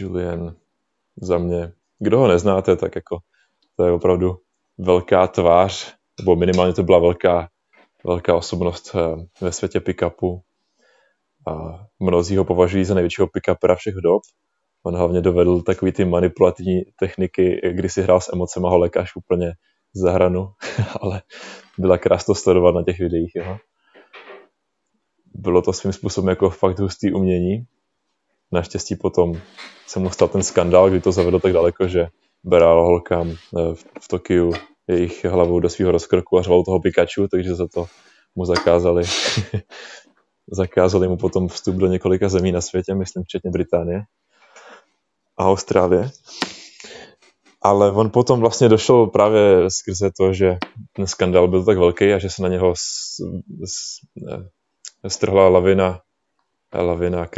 [0.00, 0.56] Julian
[1.16, 3.18] za mě, kdo ho neznáte, tak jako
[3.76, 4.36] to je opravdu
[4.78, 7.48] velká tvář, nebo minimálně to byla velká,
[8.04, 10.40] velká osobnost eh, ve světě pick-upu.
[11.48, 14.22] A mnozí ho považují za největšího pick-upera všech dob.
[14.82, 19.52] On hlavně dovedl takový ty manipulativní techniky, kdy si hrál s emocema holek až úplně
[19.94, 20.48] za hranu,
[21.00, 21.22] ale
[21.78, 23.58] byla krásno sledovat na těch videích jeho.
[25.34, 27.66] Bylo to svým způsobem jako fakt hustý umění.
[28.52, 29.40] Naštěstí potom
[29.86, 32.06] se mu stal ten skandál, kdy to zavedl tak daleko, že
[32.44, 34.52] bral holkám eh, v Tokiu
[34.88, 37.86] jejich hlavou do svého rozkrku a řval toho Pikachu, takže za to
[38.34, 39.04] mu zakázali
[40.50, 44.02] zakázali mu potom vstup do několika zemí na světě, myslím včetně Británie
[45.38, 46.10] a Austrálie.
[47.62, 50.56] Ale on potom vlastně došel právě skrze to, že
[50.92, 53.16] ten skandál byl tak velký a že se na něho s,
[53.64, 54.00] s,
[55.08, 56.00] strhla lavina
[56.82, 57.28] lavina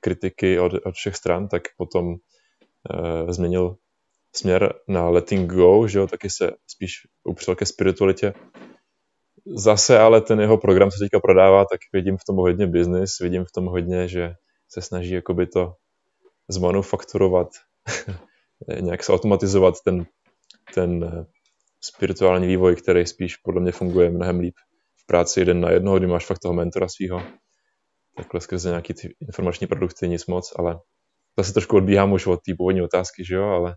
[0.00, 3.76] kritiky od, od všech stran, tak potom uh, změnil
[4.36, 6.92] směr na letting go, že jo, taky se spíš
[7.24, 8.34] upřel ke spiritualitě.
[9.56, 13.44] Zase ale ten jeho program se teďka prodává, tak vidím v tom hodně business, vidím
[13.44, 14.34] v tom hodně, že
[14.68, 15.74] se snaží jakoby to
[16.48, 17.48] zmanufakturovat,
[18.80, 20.06] nějak se automatizovat ten,
[20.74, 21.26] ten eh,
[21.80, 24.54] spirituální vývoj, který spíš podle mě funguje mnohem líp
[25.06, 27.22] práci jeden na jednoho, kdy máš fakt toho mentora svého
[28.16, 30.78] takhle skrze nějaký ty informační produkty nic moc, ale
[31.38, 33.74] zase trošku odbíhám už od té původní otázky, že jo, ale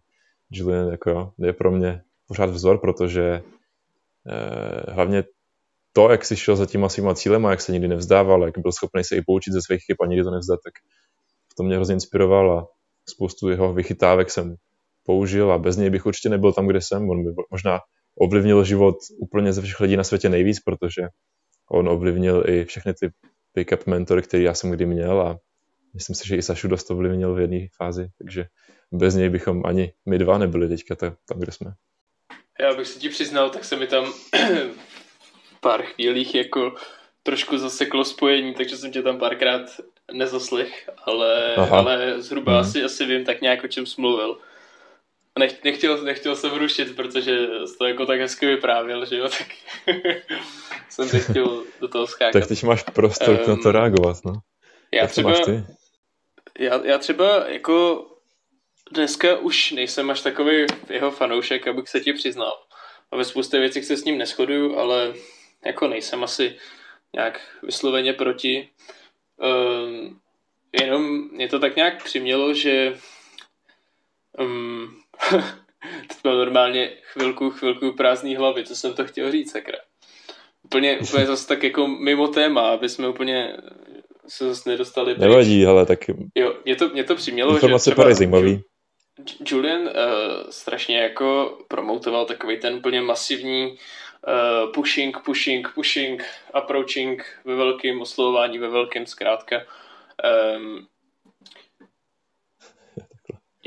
[0.51, 3.41] Julian jako je pro mě pořád vzor, protože
[4.27, 5.23] eh, hlavně
[5.93, 8.71] to, jak si šel za těma svýma cílem a jak se nikdy nevzdával, jak byl
[8.71, 10.73] schopný se i poučit ze svých chyb a nikdy to nevzdat, tak
[11.57, 12.67] to mě hrozně inspiroval a
[13.09, 14.55] spoustu jeho vychytávek jsem
[15.03, 17.09] použil a bez něj bych určitě nebyl tam, kde jsem.
[17.09, 17.79] On by možná
[18.19, 21.01] ovlivnil život úplně ze všech lidí na světě nejvíc, protože
[21.71, 23.09] on ovlivnil i všechny ty
[23.53, 25.39] pick-up mentor, který já jsem kdy měl a
[25.93, 28.45] myslím si, že i Sašu dost ovlivnil v jedné fázi, takže
[28.91, 31.73] bez něj bychom ani my dva nebyli teďka tam, kde jsme.
[32.59, 36.75] Já bych se ti přiznal, tak se mi tam v pár chvílích jako
[37.23, 39.61] trošku zaseklo spojení, takže jsem tě tam párkrát
[40.13, 42.61] nezaslech, ale, ale zhruba hmm.
[42.61, 44.39] asi, asi vím tak nějak, o čem jsi mluvil.
[45.37, 47.47] Nech, nechtěl, nechtěl jsem rušit, protože
[47.77, 49.47] to jako tak hezky vyprávěl, že jo, tak
[50.89, 52.33] jsem teď chtěl do toho skákat.
[52.33, 54.33] Tak teď máš prostor um, na to reagovat, no.
[54.91, 55.63] Já Jak třeba, ty?
[56.59, 58.07] Já, já třeba jako
[58.91, 62.53] dneska už nejsem až takový jeho fanoušek, abych se ti přiznal.
[63.11, 65.13] A ve spoustě věcích se s ním neschoduju, ale
[65.65, 66.55] jako nejsem asi
[67.13, 68.69] nějak vysloveně proti.
[69.37, 70.19] Um,
[70.81, 72.97] jenom mě to tak nějak přimělo, že
[74.39, 75.01] um,
[76.07, 79.77] to bylo normálně chvilku, chvilku prázdný hlavy, co jsem to chtěl říct, sakra.
[80.63, 83.57] Úplně, úplně zase tak jako mimo téma, aby jsme úplně
[84.27, 85.29] se zase nedostali pryč.
[85.29, 85.99] Nevadí, ale tak...
[86.35, 88.63] Jo, mě to, mě to přimělo, Informace že třeba zajímavý.
[89.45, 89.89] Julian uh,
[90.49, 98.59] strašně jako promotoval takový ten úplně masivní uh, pushing, pushing, pushing, approaching ve velkém, oslovování
[98.59, 99.61] ve velkém zkrátka.
[100.57, 100.87] Um,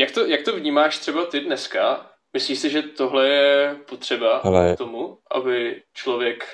[0.01, 2.11] jak to, jak to vnímáš třeba ty dneska?
[2.33, 4.75] Myslíš si, že tohle je potřeba Ale...
[4.75, 6.45] k tomu, aby člověk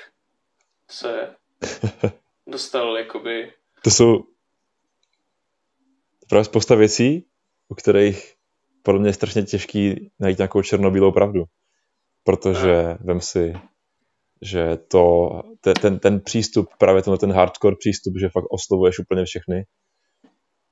[0.89, 1.35] se
[2.47, 3.53] dostal jakoby...
[3.83, 4.23] To jsou
[6.29, 7.25] právě spousta věcí,
[7.69, 8.33] u kterých
[8.83, 11.43] podle mě je strašně těžký najít nějakou černobílou pravdu.
[12.23, 12.97] Protože a.
[12.99, 13.53] vem si,
[14.41, 15.29] že to,
[15.61, 19.63] ten, ten, ten přístup, právě tenhle ten hardcore přístup, že fakt oslovuješ úplně všechny,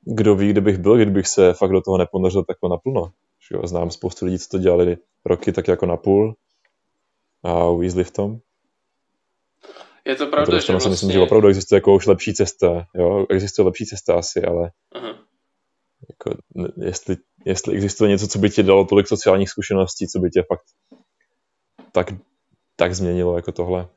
[0.05, 3.11] kdo ví, kde bych byl, kdybych se fakt do toho neponořil takhle naplno.
[3.51, 6.35] Jo, znám spoustu lidí, co to dělali roky tak jako na půl
[7.43, 8.37] a uvízli v tom.
[10.05, 10.91] Je to pravda, že vlastně...
[10.91, 12.85] myslím, že opravdu existuje jako už lepší cesta.
[12.95, 13.25] Jo?
[13.29, 15.15] Existuje lepší cesta asi, ale uh-huh.
[16.09, 16.41] jako,
[16.77, 20.63] jestli, jestli existuje něco, co by ti dalo tolik sociálních zkušeností, co by tě fakt
[21.91, 22.13] tak
[22.75, 23.87] tak změnilo jako tohle.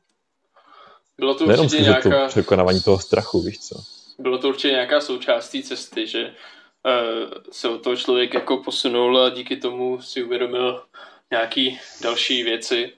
[1.19, 2.23] Bylo to Nejenom určitě nějaká...
[2.23, 3.98] To překonávání toho strachu, víš co?
[4.19, 9.19] Bylo to určitě nějaká součást té cesty, že uh, se od toho člověk jako posunul
[9.19, 10.85] a díky tomu si uvědomil
[11.31, 12.93] nějaký další věci.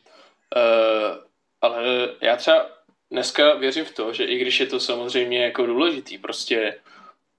[0.57, 1.17] Uh,
[1.61, 1.83] ale
[2.21, 2.67] já třeba
[3.11, 6.81] dneska věřím v to, že i když je to samozřejmě jako důležitý prostě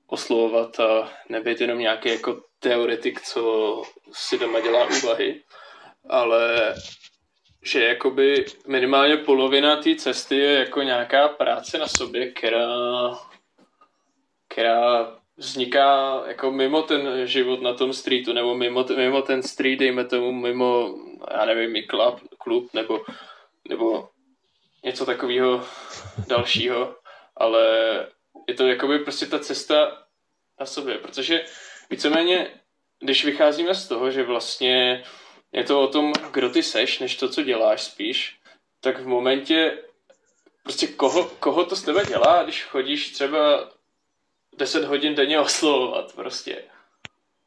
[0.08, 3.82] oslovovat a nebyt jenom nějaký jako teoretik, co
[4.14, 5.42] si doma dělá úvahy,
[6.10, 6.76] ale
[7.64, 12.68] že jakoby minimálně polovina té cesty je jako nějaká práce na sobě, která,
[14.52, 20.06] která vzniká jako mimo ten život na tom streetu, nebo mimo, mimo ten street, dejme
[20.06, 20.96] tomu, mimo,
[21.32, 23.06] já nevím, i klub, klub nebo,
[23.70, 24.10] nebo
[24.84, 25.66] něco takového
[26.28, 26.96] dalšího,
[27.38, 27.64] ale
[28.48, 30.06] je to jakoby prostě ta cesta
[30.60, 31.46] na sobě, protože
[31.90, 32.48] víceméně,
[33.00, 35.04] když vycházíme z toho, že vlastně
[35.52, 38.40] je to o tom, kdo ty seš, než to, co děláš spíš,
[38.82, 39.78] tak v momentě
[40.64, 43.72] prostě koho, koho to s tebe dělá, když chodíš třeba
[44.58, 46.64] 10 hodin denně oslovovat prostě.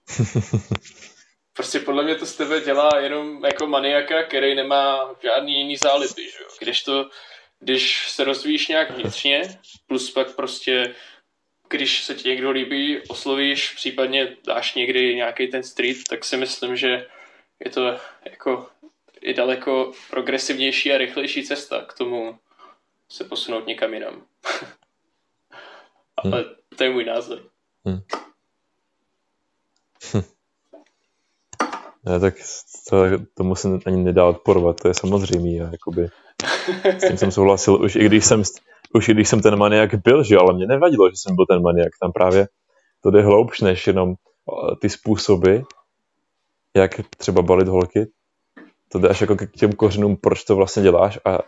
[1.56, 6.22] Prostě podle mě to z tebe dělá jenom jako maniaka, který nemá žádný jiný zálipy,
[6.22, 6.48] že jo.
[6.60, 7.10] Když to,
[7.60, 10.94] když se rozvíjíš nějak vnitřně, plus pak prostě,
[11.68, 16.76] když se ti někdo líbí, oslovíš, případně dáš někdy nějaký ten street, tak si myslím,
[16.76, 17.06] že
[17.64, 18.68] je to jako
[19.20, 22.38] i daleko progresivnější a rychlejší cesta k tomu
[23.08, 24.26] se posunout někam jinam.
[26.24, 26.52] Ale hmm.
[26.76, 27.38] to je můj názor.
[27.84, 28.00] Hmm.
[32.06, 32.34] Ne, tak
[32.90, 32.96] to,
[33.34, 35.50] tomu se ani nedá odporovat, to je samozřejmé.
[35.50, 36.08] jakoby,
[36.84, 38.42] s tím jsem souhlasil, už i když jsem,
[38.94, 41.62] už i když jsem ten maniak byl, že ale mě nevadilo, že jsem byl ten
[41.62, 41.88] maniak.
[42.00, 42.48] Tam právě
[43.02, 44.14] to jde hloubš než jenom
[44.80, 45.56] ty způsoby,
[46.76, 48.06] jak třeba balit holky.
[48.88, 51.38] To jde až jako k těm kořenům, proč to vlastně děláš a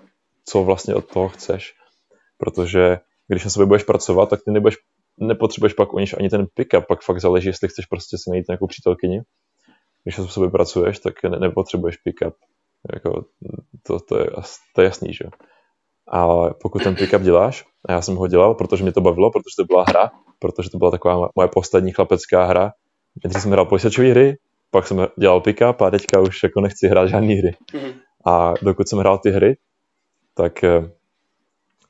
[0.44, 1.74] co vlastně od toho chceš.
[2.38, 4.76] Protože když na sobě budeš pracovat, tak ty nebudeš,
[5.18, 8.66] nepotřebuješ pak o ani ten pick-up, pak fakt záleží, jestli chceš prostě si najít nějakou
[8.66, 9.20] přítelkyni.
[10.04, 12.34] Když na sobě pracuješ, tak ne, nepotřebuješ pick-up.
[12.94, 13.24] Jako,
[13.82, 14.26] to, to, je,
[14.74, 15.24] to je jasný, že
[16.08, 19.54] Ale pokud ten pick-up děláš, a já jsem ho dělal, protože mě to bavilo, protože
[19.58, 22.72] to byla hra, protože to byla taková moje poslední chlapecká hra.
[23.24, 24.36] Nejdřív jsem hrál počítačové hry,
[24.70, 27.56] pak jsem dělal pick-up a teďka už jako nechci hrát žádné hry.
[27.72, 27.94] Mm-hmm.
[28.26, 29.56] A dokud jsem hrál ty hry,
[30.34, 30.90] tak eh,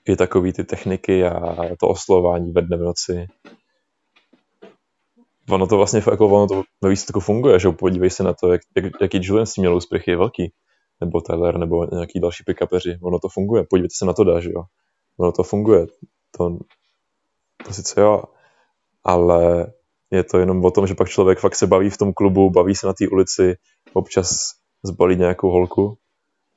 [0.09, 3.27] i takový ty techniky a to oslování ve dne v noci.
[5.51, 8.61] Ono to vlastně jako ono to ve výsledku funguje, že podívej se na to, jak,
[8.77, 10.53] jak, jaký Julian s měl úspěch je velký,
[11.01, 12.99] nebo Tyler, nebo nějaký další pickupeři.
[13.03, 14.63] Ono to funguje, podívejte se na to dá, že jo.
[15.19, 15.87] Ono to funguje.
[16.39, 16.59] To,
[17.67, 18.23] to sice jo,
[19.05, 19.73] ale
[20.11, 22.75] je to jenom o tom, že pak člověk fakt se baví v tom klubu, baví
[22.75, 23.55] se na té ulici,
[23.93, 25.99] občas zbalí nějakou holku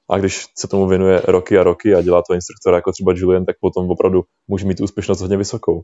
[0.09, 3.45] a když se tomu věnuje roky a roky a dělá to instruktora jako třeba Julian,
[3.45, 5.81] tak potom opravdu může mít úspěšnost hodně vysokou.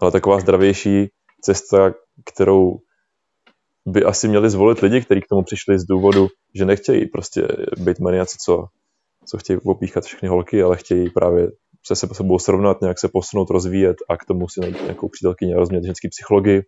[0.00, 1.08] Ale taková zdravější
[1.42, 1.94] cesta,
[2.24, 2.78] kterou
[3.86, 8.00] by asi měli zvolit lidi, kteří k tomu přišli z důvodu, že nechtějí prostě být
[8.00, 8.66] maniaci, co,
[9.26, 11.50] co chtějí opíchat všechny holky, ale chtějí právě
[11.86, 15.54] se se sebou srovnat, nějak se posunout, rozvíjet a k tomu si najít nějakou přítelkyni
[15.54, 16.62] a rozumět ženský psychologii,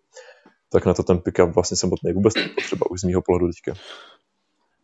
[0.73, 3.81] tak na to ten pick-up vlastně samotný vůbec potřeba už z mýho pohledu teďka.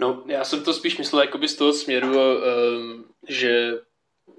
[0.02, 3.72] No, já jsem to spíš myslel jakoby z toho směru, um, že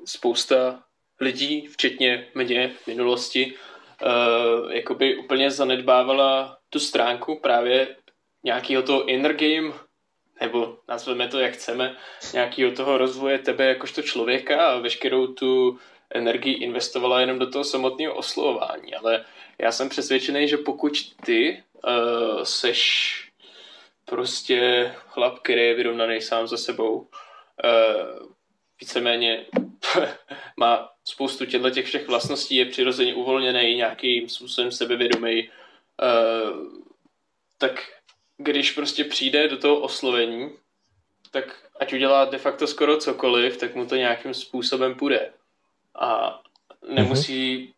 [0.05, 0.83] spousta
[1.19, 7.95] lidí, včetně mě v minulosti, uh, jakoby úplně zanedbávala tu stránku právě
[8.43, 9.73] nějakého toho inner game,
[10.41, 11.95] nebo nazveme to jak chceme,
[12.33, 18.13] nějakého toho rozvoje tebe jakožto člověka a veškerou tu energii investovala jenom do toho samotného
[18.15, 18.95] oslovování.
[18.95, 19.25] Ale
[19.59, 20.93] já jsem přesvědčený, že pokud
[21.25, 23.32] ty uh, seš
[24.05, 28.27] prostě chlap, který je vyrovnaný sám za sebou, uh,
[28.81, 29.45] víceméně
[30.57, 36.83] má spoustu těchto těch všech vlastností, je přirozeně uvolněný, nějakým způsobem sebevědomý, uh,
[37.57, 37.93] tak
[38.37, 40.51] když prostě přijde do toho oslovení,
[41.31, 45.33] tak ať udělá de facto skoro cokoliv, tak mu to nějakým způsobem půjde.
[45.99, 46.41] A
[46.89, 47.73] nemusí, mm-hmm.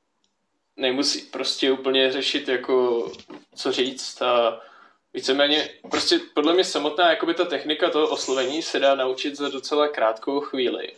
[0.78, 3.12] nemusí prostě úplně řešit jako
[3.56, 4.62] co říct a
[5.16, 9.88] víceméně, prostě podle mě samotná jakoby ta technika toho oslovení se dá naučit za docela
[9.88, 10.94] krátkou chvíli.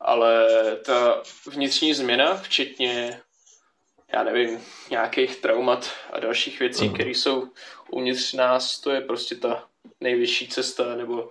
[0.00, 0.48] Ale
[0.84, 3.20] ta vnitřní změna, včetně
[4.12, 6.94] já nevím, nějakých traumat a dalších věcí, mm.
[6.94, 7.48] které jsou
[7.90, 9.68] uvnitř nás, to je prostě ta
[10.00, 11.30] nejvyšší cesta nebo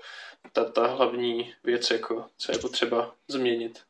[0.54, 3.82] ta, ta hlavní věc, jako, co je potřeba změnit.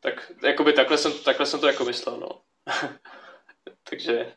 [0.00, 2.40] Tak jakoby takhle jsem, takhle jsem to jako myslel, no.
[3.90, 4.32] Takže...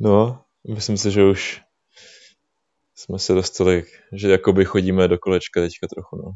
[0.00, 1.60] No, myslím si, že už
[2.94, 6.32] jsme se dostali, že jakoby chodíme do kolečka teďka trochu, no.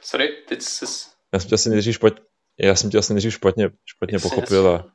[0.00, 0.84] Sorry, teď jsi...
[1.32, 2.22] Já jsem tě asi nejdřív špatně,
[2.58, 4.92] já jsem tě asi nejdřív špatně, špatně pochopil a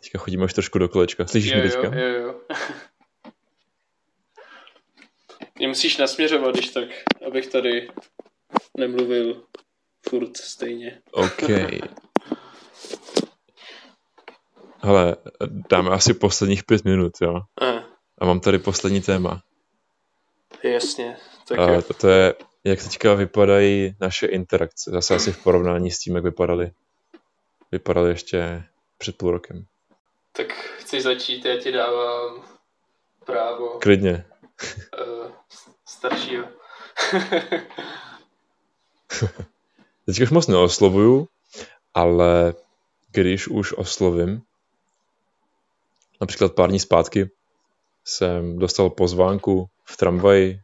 [0.00, 1.26] teďka chodíme už trošku do kolečka.
[1.26, 1.98] Slyšíš jo, mě teďka?
[1.98, 2.40] Jo, jo, jo.
[5.58, 6.88] Mě musíš nasměřovat, když tak,
[7.26, 7.88] abych tady
[8.78, 9.46] nemluvil
[10.08, 11.02] furt stejně.
[11.12, 11.42] OK.
[14.84, 15.16] Hele,
[15.70, 17.40] dáme asi posledních pět minut, jo?
[18.18, 19.42] A mám tady poslední téma.
[20.62, 21.16] Jasně.
[21.48, 21.82] Tak A jo.
[21.82, 24.90] to, to je, jak teďka vypadají naše interakce.
[24.90, 26.70] Zase asi v porovnání s tím, jak vypadaly,
[27.72, 28.64] vypadaly ještě
[28.98, 29.64] před půl rokem.
[30.32, 32.42] tak chceš začít, já ti dávám
[33.26, 34.24] právo Klidně.
[35.00, 35.30] uh,
[35.88, 36.44] staršího.
[40.06, 41.28] Teďka už moc neoslovuju,
[41.94, 42.54] ale
[43.10, 44.42] když už oslovím,
[46.20, 47.30] například pár dní zpátky
[48.04, 50.60] jsem dostal pozvánku v tramvaji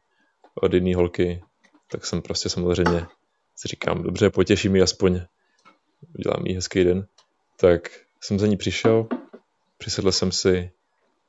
[0.55, 1.43] od jedné holky,
[1.91, 3.07] tak jsem prostě samozřejmě
[3.57, 5.21] si říkám, dobře, potěší mi aspoň,
[6.19, 7.07] udělám jí hezký den.
[7.61, 7.91] Tak
[8.21, 9.07] jsem za ní přišel,
[9.79, 10.71] přisedl jsem si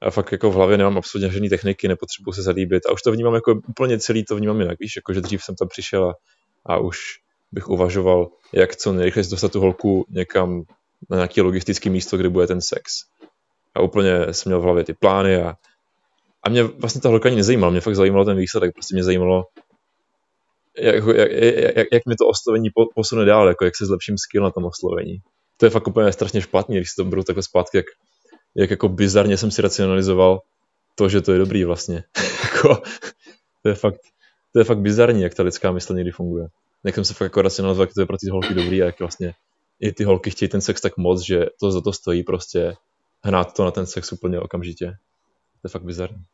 [0.01, 3.11] a fakt jako v hlavě nemám absolutně žádné techniky, nepotřebuji se zalíbit a už to
[3.11, 6.13] vnímám jako úplně celý to vnímám jinak, víš, jako že dřív jsem tam přišel a,
[6.65, 6.97] a už
[7.51, 10.63] bych uvažoval, jak co nejrychleji dostat tu holku někam
[11.09, 13.10] na nějaké logistické místo, kde bude ten sex.
[13.75, 15.55] A úplně jsem měl v hlavě ty plány a,
[16.43, 19.43] a mě vlastně ta holka ani nezajímala, mě fakt zajímalo ten výsledek, prostě mě zajímalo,
[20.77, 21.31] jak, jak,
[21.75, 24.65] jak, jak mi to oslovení po, posune dál, jako jak se zlepším skill na tom
[24.65, 25.17] oslovení.
[25.57, 27.85] To je fakt úplně strašně špatně, když si to beru takhle zpátky, jak,
[28.55, 30.39] jak jako bizarně jsem si racionalizoval
[30.95, 32.03] to, že to je dobrý vlastně.
[32.43, 32.81] jako,
[33.63, 34.01] to je fakt,
[34.53, 36.47] to je fakt bizarní, jak ta lidská mysl někdy funguje.
[36.85, 38.99] Jak jsem se fakt jako racionalizoval, jak to je pro ty holky dobrý a jak
[38.99, 39.33] vlastně
[39.79, 42.73] i ty holky chtějí ten sex tak moc, že to za to stojí prostě
[43.23, 44.85] hnát to na ten sex úplně okamžitě.
[45.61, 46.25] To je fakt bizarní.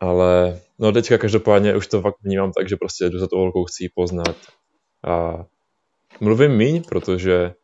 [0.00, 3.64] Ale no teďka každopádně už to fakt vnímám tak, že prostě jdu za tou holkou,
[3.64, 4.36] chci ji poznat.
[5.04, 5.44] A
[6.20, 7.54] mluvím míň, protože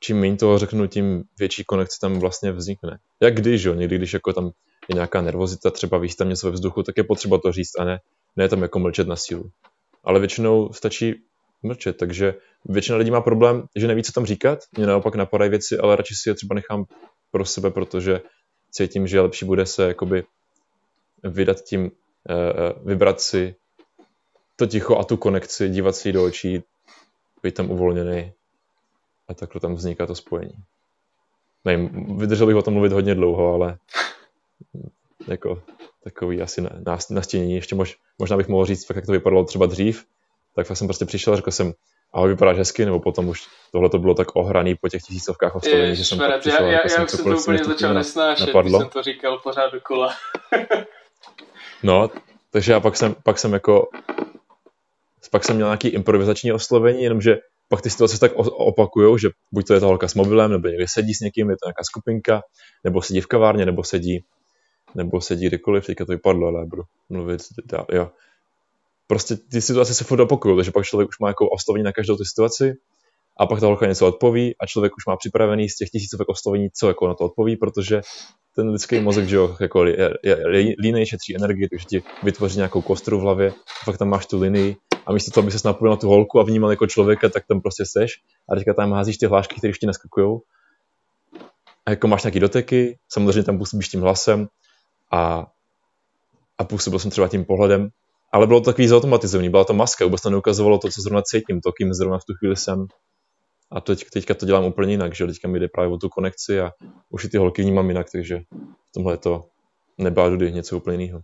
[0.00, 2.98] čím méně toho řeknu, tím větší konekce tam vlastně vznikne.
[3.20, 4.50] Jak když, jo, někdy, když jako tam
[4.88, 7.84] je nějaká nervozita, třeba víš tam něco ve vzduchu, tak je potřeba to říct a
[7.84, 8.00] ne,
[8.36, 9.50] ne tam jako mlčet na sílu.
[10.04, 11.14] Ale většinou stačí
[11.62, 12.34] mlčet, takže
[12.64, 16.14] většina lidí má problém, že neví, co tam říkat, mě naopak napadají věci, ale radši
[16.14, 16.84] si je třeba nechám
[17.30, 18.20] pro sebe, protože
[18.70, 20.24] cítím, že lepší bude se jakoby
[21.22, 23.54] vydat tím, uh, vybrat si
[24.56, 26.62] to ticho a tu konekci, dívat si do očí,
[27.42, 28.32] být tam uvolněný
[29.28, 30.54] a takhle tam vzniká to spojení.
[31.64, 33.78] Nevím, vydržel bych o tom mluvit hodně dlouho, ale
[35.28, 35.62] jako
[36.04, 36.62] takový asi
[37.10, 37.54] nastěnění.
[37.54, 40.04] Ještě mož, možná bych mohl říct, jak to vypadalo třeba dřív,
[40.54, 41.72] tak jsem prostě přišel, řekl jsem,
[42.12, 43.42] ahoj, vypadáš hezky, nebo potom už
[43.72, 46.72] tohle to bylo tak ohraný po těch tisícovkách oslovení, že jsem šmeret, pak přišel, já,
[46.72, 48.80] jako já, jsem já už jsem to úplně začal nesnášet, když napadlo.
[48.80, 50.14] jsem to říkal pořád dokola.
[51.84, 52.10] No,
[52.50, 53.88] takže já pak jsem, pak jsem jako,
[55.30, 57.36] pak jsem měl nějaký improvizační oslovení, jenomže
[57.68, 60.84] pak ty situace tak opakujou, že buď to je ta holka s mobilem, nebo někde
[60.88, 62.42] sedí s někým, je to nějaká skupinka,
[62.84, 64.24] nebo sedí v kavárně, nebo sedí,
[64.94, 68.10] nebo sedí kdekoliv, teďka to vypadlo, ale budu mluvit dál, jo.
[69.12, 72.16] Prostě ty situace se furt opakují, takže pak člověk už má jako oslovení na každou
[72.16, 72.74] tu situaci
[73.40, 76.70] a pak ta holka něco odpoví a člověk už má připravený z těch tisícovek oslovení,
[76.70, 78.00] co jako na to odpoví, protože
[78.56, 82.56] ten lidský mozek, že jo, jako je, je, je línej, šetří energii, takže ti vytvoří
[82.56, 83.52] nějakou kostru v hlavě,
[83.84, 86.42] pak tam máš tu linii a místo toho, aby se napojil na tu holku a
[86.42, 88.12] vnímal jako člověka, tak tam prostě seš
[88.48, 90.38] a teďka tam házíš ty hlášky, které ještě naskakují.
[91.86, 94.48] A jako máš nějaký doteky, samozřejmě tam působíš tím hlasem
[95.10, 95.46] a,
[96.58, 97.90] a působil jsem třeba tím pohledem,
[98.32, 101.60] ale bylo to takový zautomatizovaný, byla to maska, vůbec to neukazovalo to, co zrovna cítím,
[101.60, 102.86] to, kým zrovna v tu chvíli jsem.
[103.70, 106.60] A teď, teďka to dělám úplně jinak, že teďka mi jde právě o tu konekci
[106.60, 106.72] a
[107.10, 108.38] už i ty holky vnímám jinak, takže
[108.90, 109.44] v tomhle je to
[109.98, 111.22] nebá dudy, něco úplně jiného.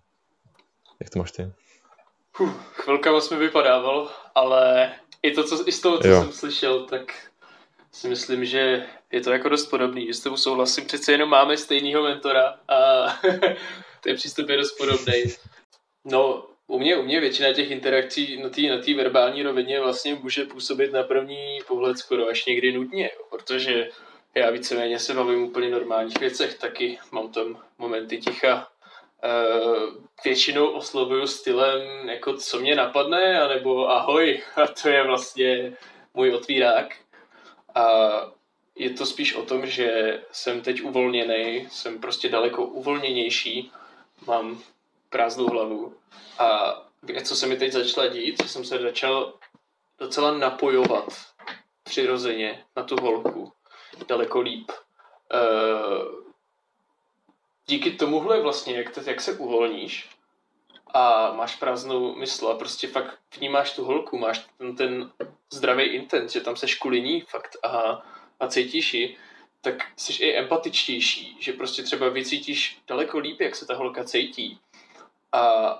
[1.00, 1.52] Jak to máš ty?
[2.36, 4.92] Huh, chvilkama jsme vypadával, ale
[5.22, 6.22] i, to, co, i z toho, co Jo.
[6.22, 7.02] jsem slyšel, tak
[7.92, 11.56] si myslím, že je to jako dost podobný, že s tebou souhlasím, přece jenom máme
[11.56, 12.76] stejného mentora a
[14.04, 15.24] ten přístup je dost podobný.
[16.04, 20.44] No, u mě, u mě většina těch interakcí na té na verbální rovině vlastně může
[20.44, 23.88] působit na první pohled skoro až někdy nudně, jo, protože
[24.34, 28.68] já víceméně se bavím úplně normálních věcech, taky mám tam momenty ticha.
[29.24, 35.72] Uh, většinou oslovuju stylem, jako co mě napadne, anebo ahoj, a to je vlastně
[36.14, 36.96] můj otvírák.
[37.74, 38.10] A
[38.76, 43.70] je to spíš o tom, že jsem teď uvolněný, jsem prostě daleko uvolněnější,
[44.26, 44.62] mám
[45.10, 45.94] prázdnou hlavu.
[46.38, 46.74] A
[47.24, 49.34] co se mi teď začala dít, že jsem se začal
[49.98, 51.06] docela napojovat
[51.82, 53.52] přirozeně na tu holku
[54.08, 54.70] daleko líp.
[55.34, 56.22] Uh,
[57.66, 60.08] díky tomuhle vlastně, jak, te, jak se uvolníš,
[60.94, 65.10] a máš prázdnou mysl a prostě fakt vnímáš tu holku, máš ten, ten
[65.52, 68.02] zdravý intent, že tam seš kvůli ní fakt a,
[68.40, 69.16] a cítíš ji,
[69.60, 74.58] tak jsi i empatičtější, že prostě třeba vycítíš daleko líp, jak se ta holka cítí.
[75.32, 75.74] A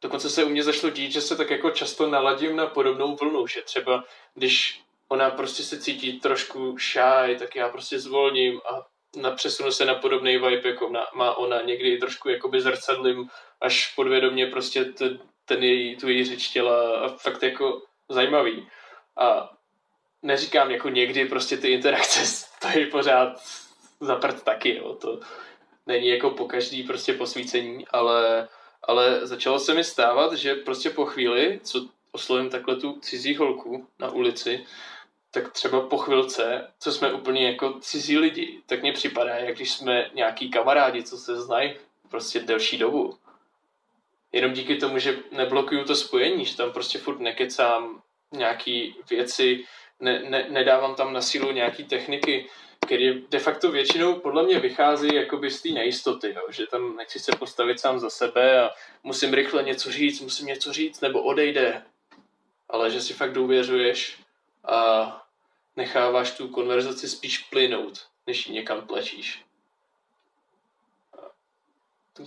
[0.00, 3.46] dokonce se u mě zašlo dít, že se tak jako často naladím na podobnou vlnu,
[3.46, 8.86] že třeba když ona prostě se cítí trošku shy, tak já prostě zvolním a
[9.16, 11.62] na přesunu se na podobný vibe, jako na, má ona.
[11.62, 13.28] Někdy trošku jakoby zrcadlím
[13.60, 18.68] až podvědomě prostě ten, ten její, tu její řeč těla a fakt jako zajímavý.
[19.16, 19.50] A
[20.22, 23.42] neříkám jako někdy prostě ty interakce stojí pořád
[24.00, 24.94] za taky, jo.
[24.94, 25.20] to
[25.86, 28.48] není jako po každý prostě posvícení, ale,
[28.82, 33.86] ale začalo se mi stávat, že prostě po chvíli, co oslovím takhle tu cizí holku
[33.98, 34.66] na ulici,
[35.30, 39.72] tak třeba po chvilce, co jsme úplně jako cizí lidi, tak mně připadá, jak když
[39.72, 41.74] jsme nějaký kamarádi, co se znají
[42.08, 43.18] prostě delší dobu.
[44.32, 48.02] Jenom díky tomu, že neblokuju to spojení, že tam prostě furt nekecám
[48.32, 49.64] nějaký věci,
[50.00, 52.48] ne, ne, nedávám tam na sílu nějaký techniky,
[52.86, 56.42] které de facto většinou podle mě vychází jakoby z té nejistoty, jo?
[56.50, 58.70] že tam nechci se postavit sám za sebe a
[59.02, 61.82] musím rychle něco říct, musím něco říct, nebo odejde.
[62.68, 64.18] Ale že si fakt důvěřuješ
[64.64, 65.22] a
[65.76, 69.44] necháváš tu konverzaci spíš plynout, než ji někam tlačíš.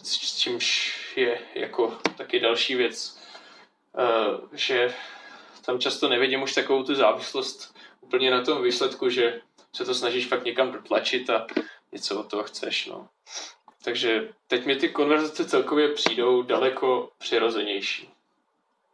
[0.04, 3.20] S čímž je jako taky další věc,
[3.98, 4.96] eh, že
[5.66, 9.42] tam často nevidím už takovou tu závislost úplně na tom výsledku, že
[9.76, 11.48] se to snažíš fakt někam dotlačit a
[11.92, 12.86] něco od toho chceš.
[12.86, 13.10] No.
[13.84, 18.10] Takže teď mi ty konverzace celkově přijdou daleko přirozenější.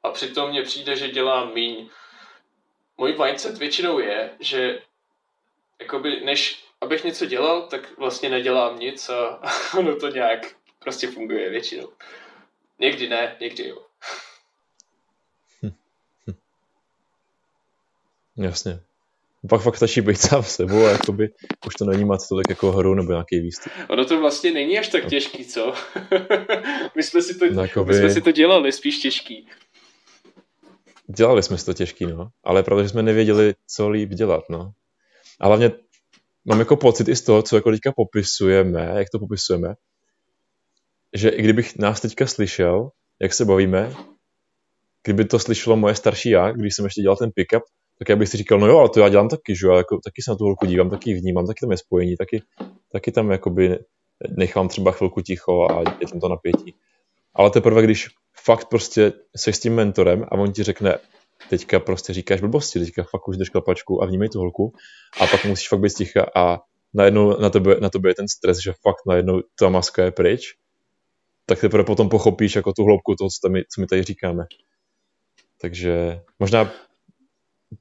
[0.03, 1.89] A přitom mně přijde, že dělám míň
[2.97, 4.81] můj mindset většinou je, že
[5.79, 9.41] jakoby než abych něco dělal, tak vlastně nedělám nic a
[9.77, 11.93] ono to nějak prostě funguje většinou.
[12.79, 13.85] Někdy ne, někdy jo.
[15.63, 15.73] Hm.
[16.27, 16.35] Hm.
[18.37, 18.79] Jasně.
[19.49, 21.29] Pak fakt stačí být sám sebou a jakoby
[21.67, 23.73] už to není mít tolik jako hru nebo nějaký výstup.
[23.89, 25.73] Ono to vlastně není až tak těžký, co?
[26.95, 27.93] my, jsme si to, no, jakoby...
[27.93, 29.47] my jsme si to dělali spíš těžký
[31.17, 32.29] dělali jsme si to těžký, no.
[32.43, 34.71] Ale protože jsme nevěděli, co líp dělat, no.
[35.39, 35.71] A hlavně
[36.45, 39.73] mám jako pocit i z toho, co jako teďka popisujeme, jak to popisujeme,
[41.13, 42.89] že i kdybych nás teďka slyšel,
[43.21, 43.93] jak se bavíme,
[45.03, 47.61] kdyby to slyšelo moje starší já, když jsem ještě dělal ten pick-up,
[47.99, 49.99] tak já bych si říkal, no jo, ale to já dělám taky, že já jako,
[50.03, 52.41] taky se na tu holku dívám, taky vnímám, taky tam je spojení, taky,
[52.91, 53.79] taky tam jakoby
[54.37, 56.75] nechám třeba chvilku ticho a je tam to napětí.
[57.33, 58.07] Ale teprve, když
[58.45, 60.97] fakt prostě jsi s tím mentorem a on ti řekne,
[61.49, 64.73] teďka prostě říkáš blbosti, teďka fakt už jdeš klapačku a vnímej tu holku
[65.19, 66.59] a pak musíš fakt být ticha a
[66.93, 70.55] najednou na tebe, na tebe je ten stres, že fakt najednou ta maska je pryč,
[71.45, 74.45] tak teprve potom pochopíš jako tu hloubku toho, co, my, co my tady říkáme.
[75.61, 76.71] Takže možná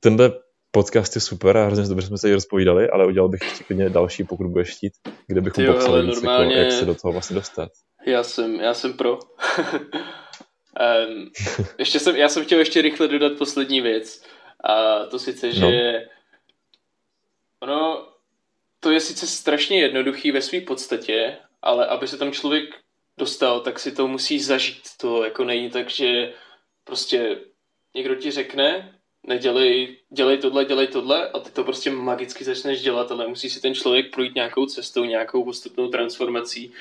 [0.01, 0.32] tenhle
[0.70, 3.91] podcast je super a hrozně dobře jsme se ji rozpovídali, ale udělal bych ještě klidně
[3.91, 4.93] další, pokud budeš chtít,
[5.26, 6.57] kde bychom popsali víc, normálně...
[6.57, 7.68] jako, jak se do toho vlastně dostat.
[8.07, 9.18] Já jsem, já jsem pro.
[11.09, 11.30] Um,
[11.78, 14.22] ještě jsem, já jsem chtěl ještě rychle dodat poslední věc.
[14.64, 16.09] A to sice, že no.
[17.61, 18.09] ono,
[18.80, 22.64] to je sice strašně jednoduchý ve své podstatě, ale aby se tam člověk
[23.18, 24.82] dostal, tak si to musí zažít.
[25.01, 26.32] To jako není tak, že
[26.84, 27.39] prostě
[27.95, 28.97] někdo ti řekne,
[29.28, 33.60] nedělej, dělej tohle, dělej tohle a ty to prostě magicky začneš dělat, ale musí si
[33.60, 36.72] ten člověk projít nějakou cestou, nějakou postupnou transformací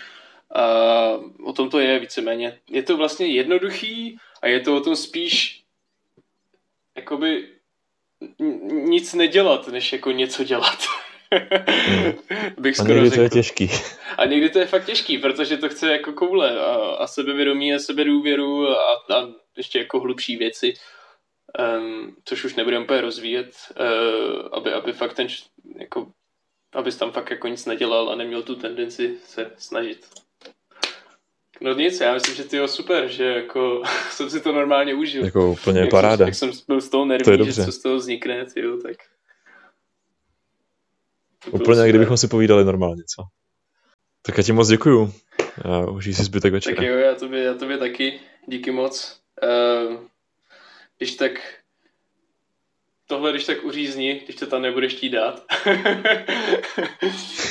[0.55, 2.59] Uh, o tom to je víceméně.
[2.69, 5.63] Je to vlastně jednoduchý a je to o tom spíš
[6.97, 7.47] jakoby
[8.69, 10.77] nic nedělat, než jako něco dělat.
[12.57, 13.15] Bych a někdy řekl.
[13.15, 13.69] to je těžký.
[14.17, 17.79] A někdy to je fakt těžký, protože to chce jako koule a, a sebevědomí a
[17.79, 18.75] sebedůvěru a,
[19.15, 19.27] a
[19.57, 20.73] ještě jako hlubší věci,
[21.79, 25.27] um, což už nebudeme úplně rozvíjet, uh, aby, aby fakt ten,
[25.79, 26.11] jako,
[26.73, 30.07] abys tam fakt jako nic nedělal a neměl tu tendenci se snažit.
[31.61, 33.81] No nic, já myslím, že ty jo super, že jako
[34.11, 35.25] jsem si to normálně užil.
[35.25, 36.17] Jako úplně jak paráda.
[36.17, 38.95] Jsem, jak jsem byl z toho nervní, že co z toho vznikne, jo, tak...
[41.45, 43.23] To úplně jak kdybychom si povídali normálně, co?
[44.21, 45.13] Tak já ti moc děkuju.
[45.65, 46.75] A užij si zbytek večera.
[46.75, 48.19] Tak jo, já tobě, já tobě taky.
[48.47, 49.19] Díky moc.
[49.43, 49.97] Uh,
[50.97, 51.31] když tak
[53.07, 55.43] tohle, když tak uřízni, když to tam nebudeš chtít dát.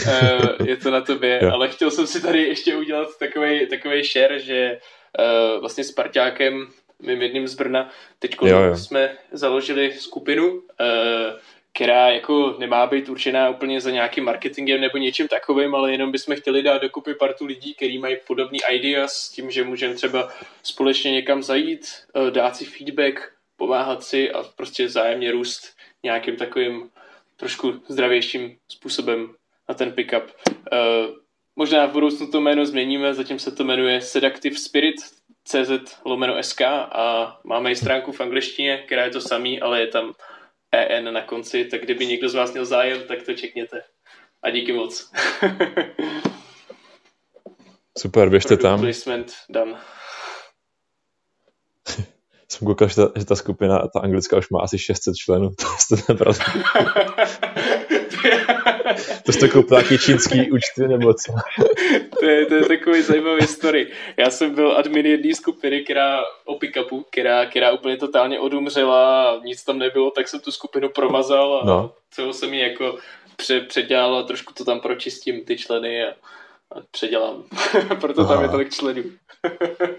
[0.09, 1.51] Eh, je to na tobě, jo.
[1.53, 4.79] ale chtěl jsem si tady ještě udělat takový takový share, že
[5.19, 6.67] uh, vlastně s parťákem,
[7.03, 8.37] mým jedním z Brna, teď
[8.75, 10.61] jsme založili skupinu, uh,
[11.75, 16.37] která jako nemá být určená úplně za nějakým marketingem nebo něčím takovým, ale jenom bychom
[16.37, 20.29] chtěli dát dokupy partu lidí, kteří mají podobný ideas s tím, že můžeme třeba
[20.63, 21.87] společně někam zajít,
[22.31, 26.91] dát si feedback, pomáhat si a prostě zájemně růst nějakým takovým
[27.37, 29.35] trošku zdravějším způsobem
[29.69, 30.23] na ten pickup.
[30.49, 31.17] Uh,
[31.57, 34.97] možná v budoucnu to jméno změníme, zatím se to jmenuje Seductive Spirit,
[35.45, 39.87] CZ lomeno SK a máme i stránku v angličtině, která je to samý, ale je
[39.87, 40.13] tam
[40.73, 43.83] EN na konci, tak kdyby někdo z vás měl zájem, tak to čekněte.
[44.43, 45.13] A díky moc.
[47.99, 48.81] Super, běžte tam.
[48.81, 49.81] Placement done.
[52.49, 55.67] Jsem koukal, že ta, že ta skupina, ta anglická už má asi 600 členů, to
[55.79, 56.45] jste nepravda.
[59.25, 61.33] to jste koupil nějaký čínský účty nebo co?
[62.21, 63.93] to, je, to je takový zajímavý story.
[64.17, 69.41] Já jsem byl admin jedné skupiny, která o pick-upu, která, která úplně totálně odumřela a
[69.45, 71.93] nic tam nebylo, tak jsem tu skupinu promazal a no.
[72.11, 72.99] celou jsem ji jako
[73.37, 76.15] pře, předělal a trošku to tam pročistím ty členy a
[76.91, 77.45] předělám.
[78.01, 78.35] Proto Aha.
[78.35, 79.03] tam je tolik členů.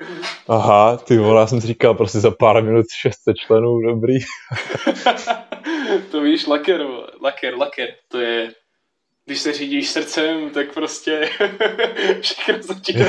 [0.47, 4.15] Aha, ty vole, já jsem si říkal prostě za pár minut 600 členů, dobrý.
[6.11, 6.86] to víš, laker,
[7.22, 8.51] laker, laker, to je
[9.26, 11.30] když se řídíš srdcem, tak prostě
[12.22, 13.05] všechno začíná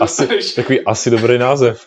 [0.00, 0.54] asi.
[0.56, 1.86] Takový asi dobrý název.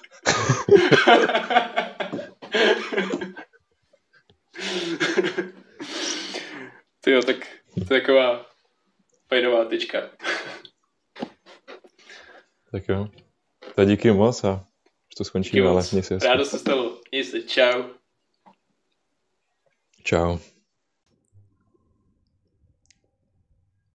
[7.01, 7.35] Ty jo, tak
[7.87, 8.48] to je taková
[9.29, 10.09] fajnová tyčka.
[12.71, 13.07] tak jo.
[13.75, 14.65] Tak díky moc a
[15.09, 17.01] už to skončíme, ale měj se Rádo se stalo.
[17.11, 17.83] Měj se, čau.
[20.03, 20.37] Čau.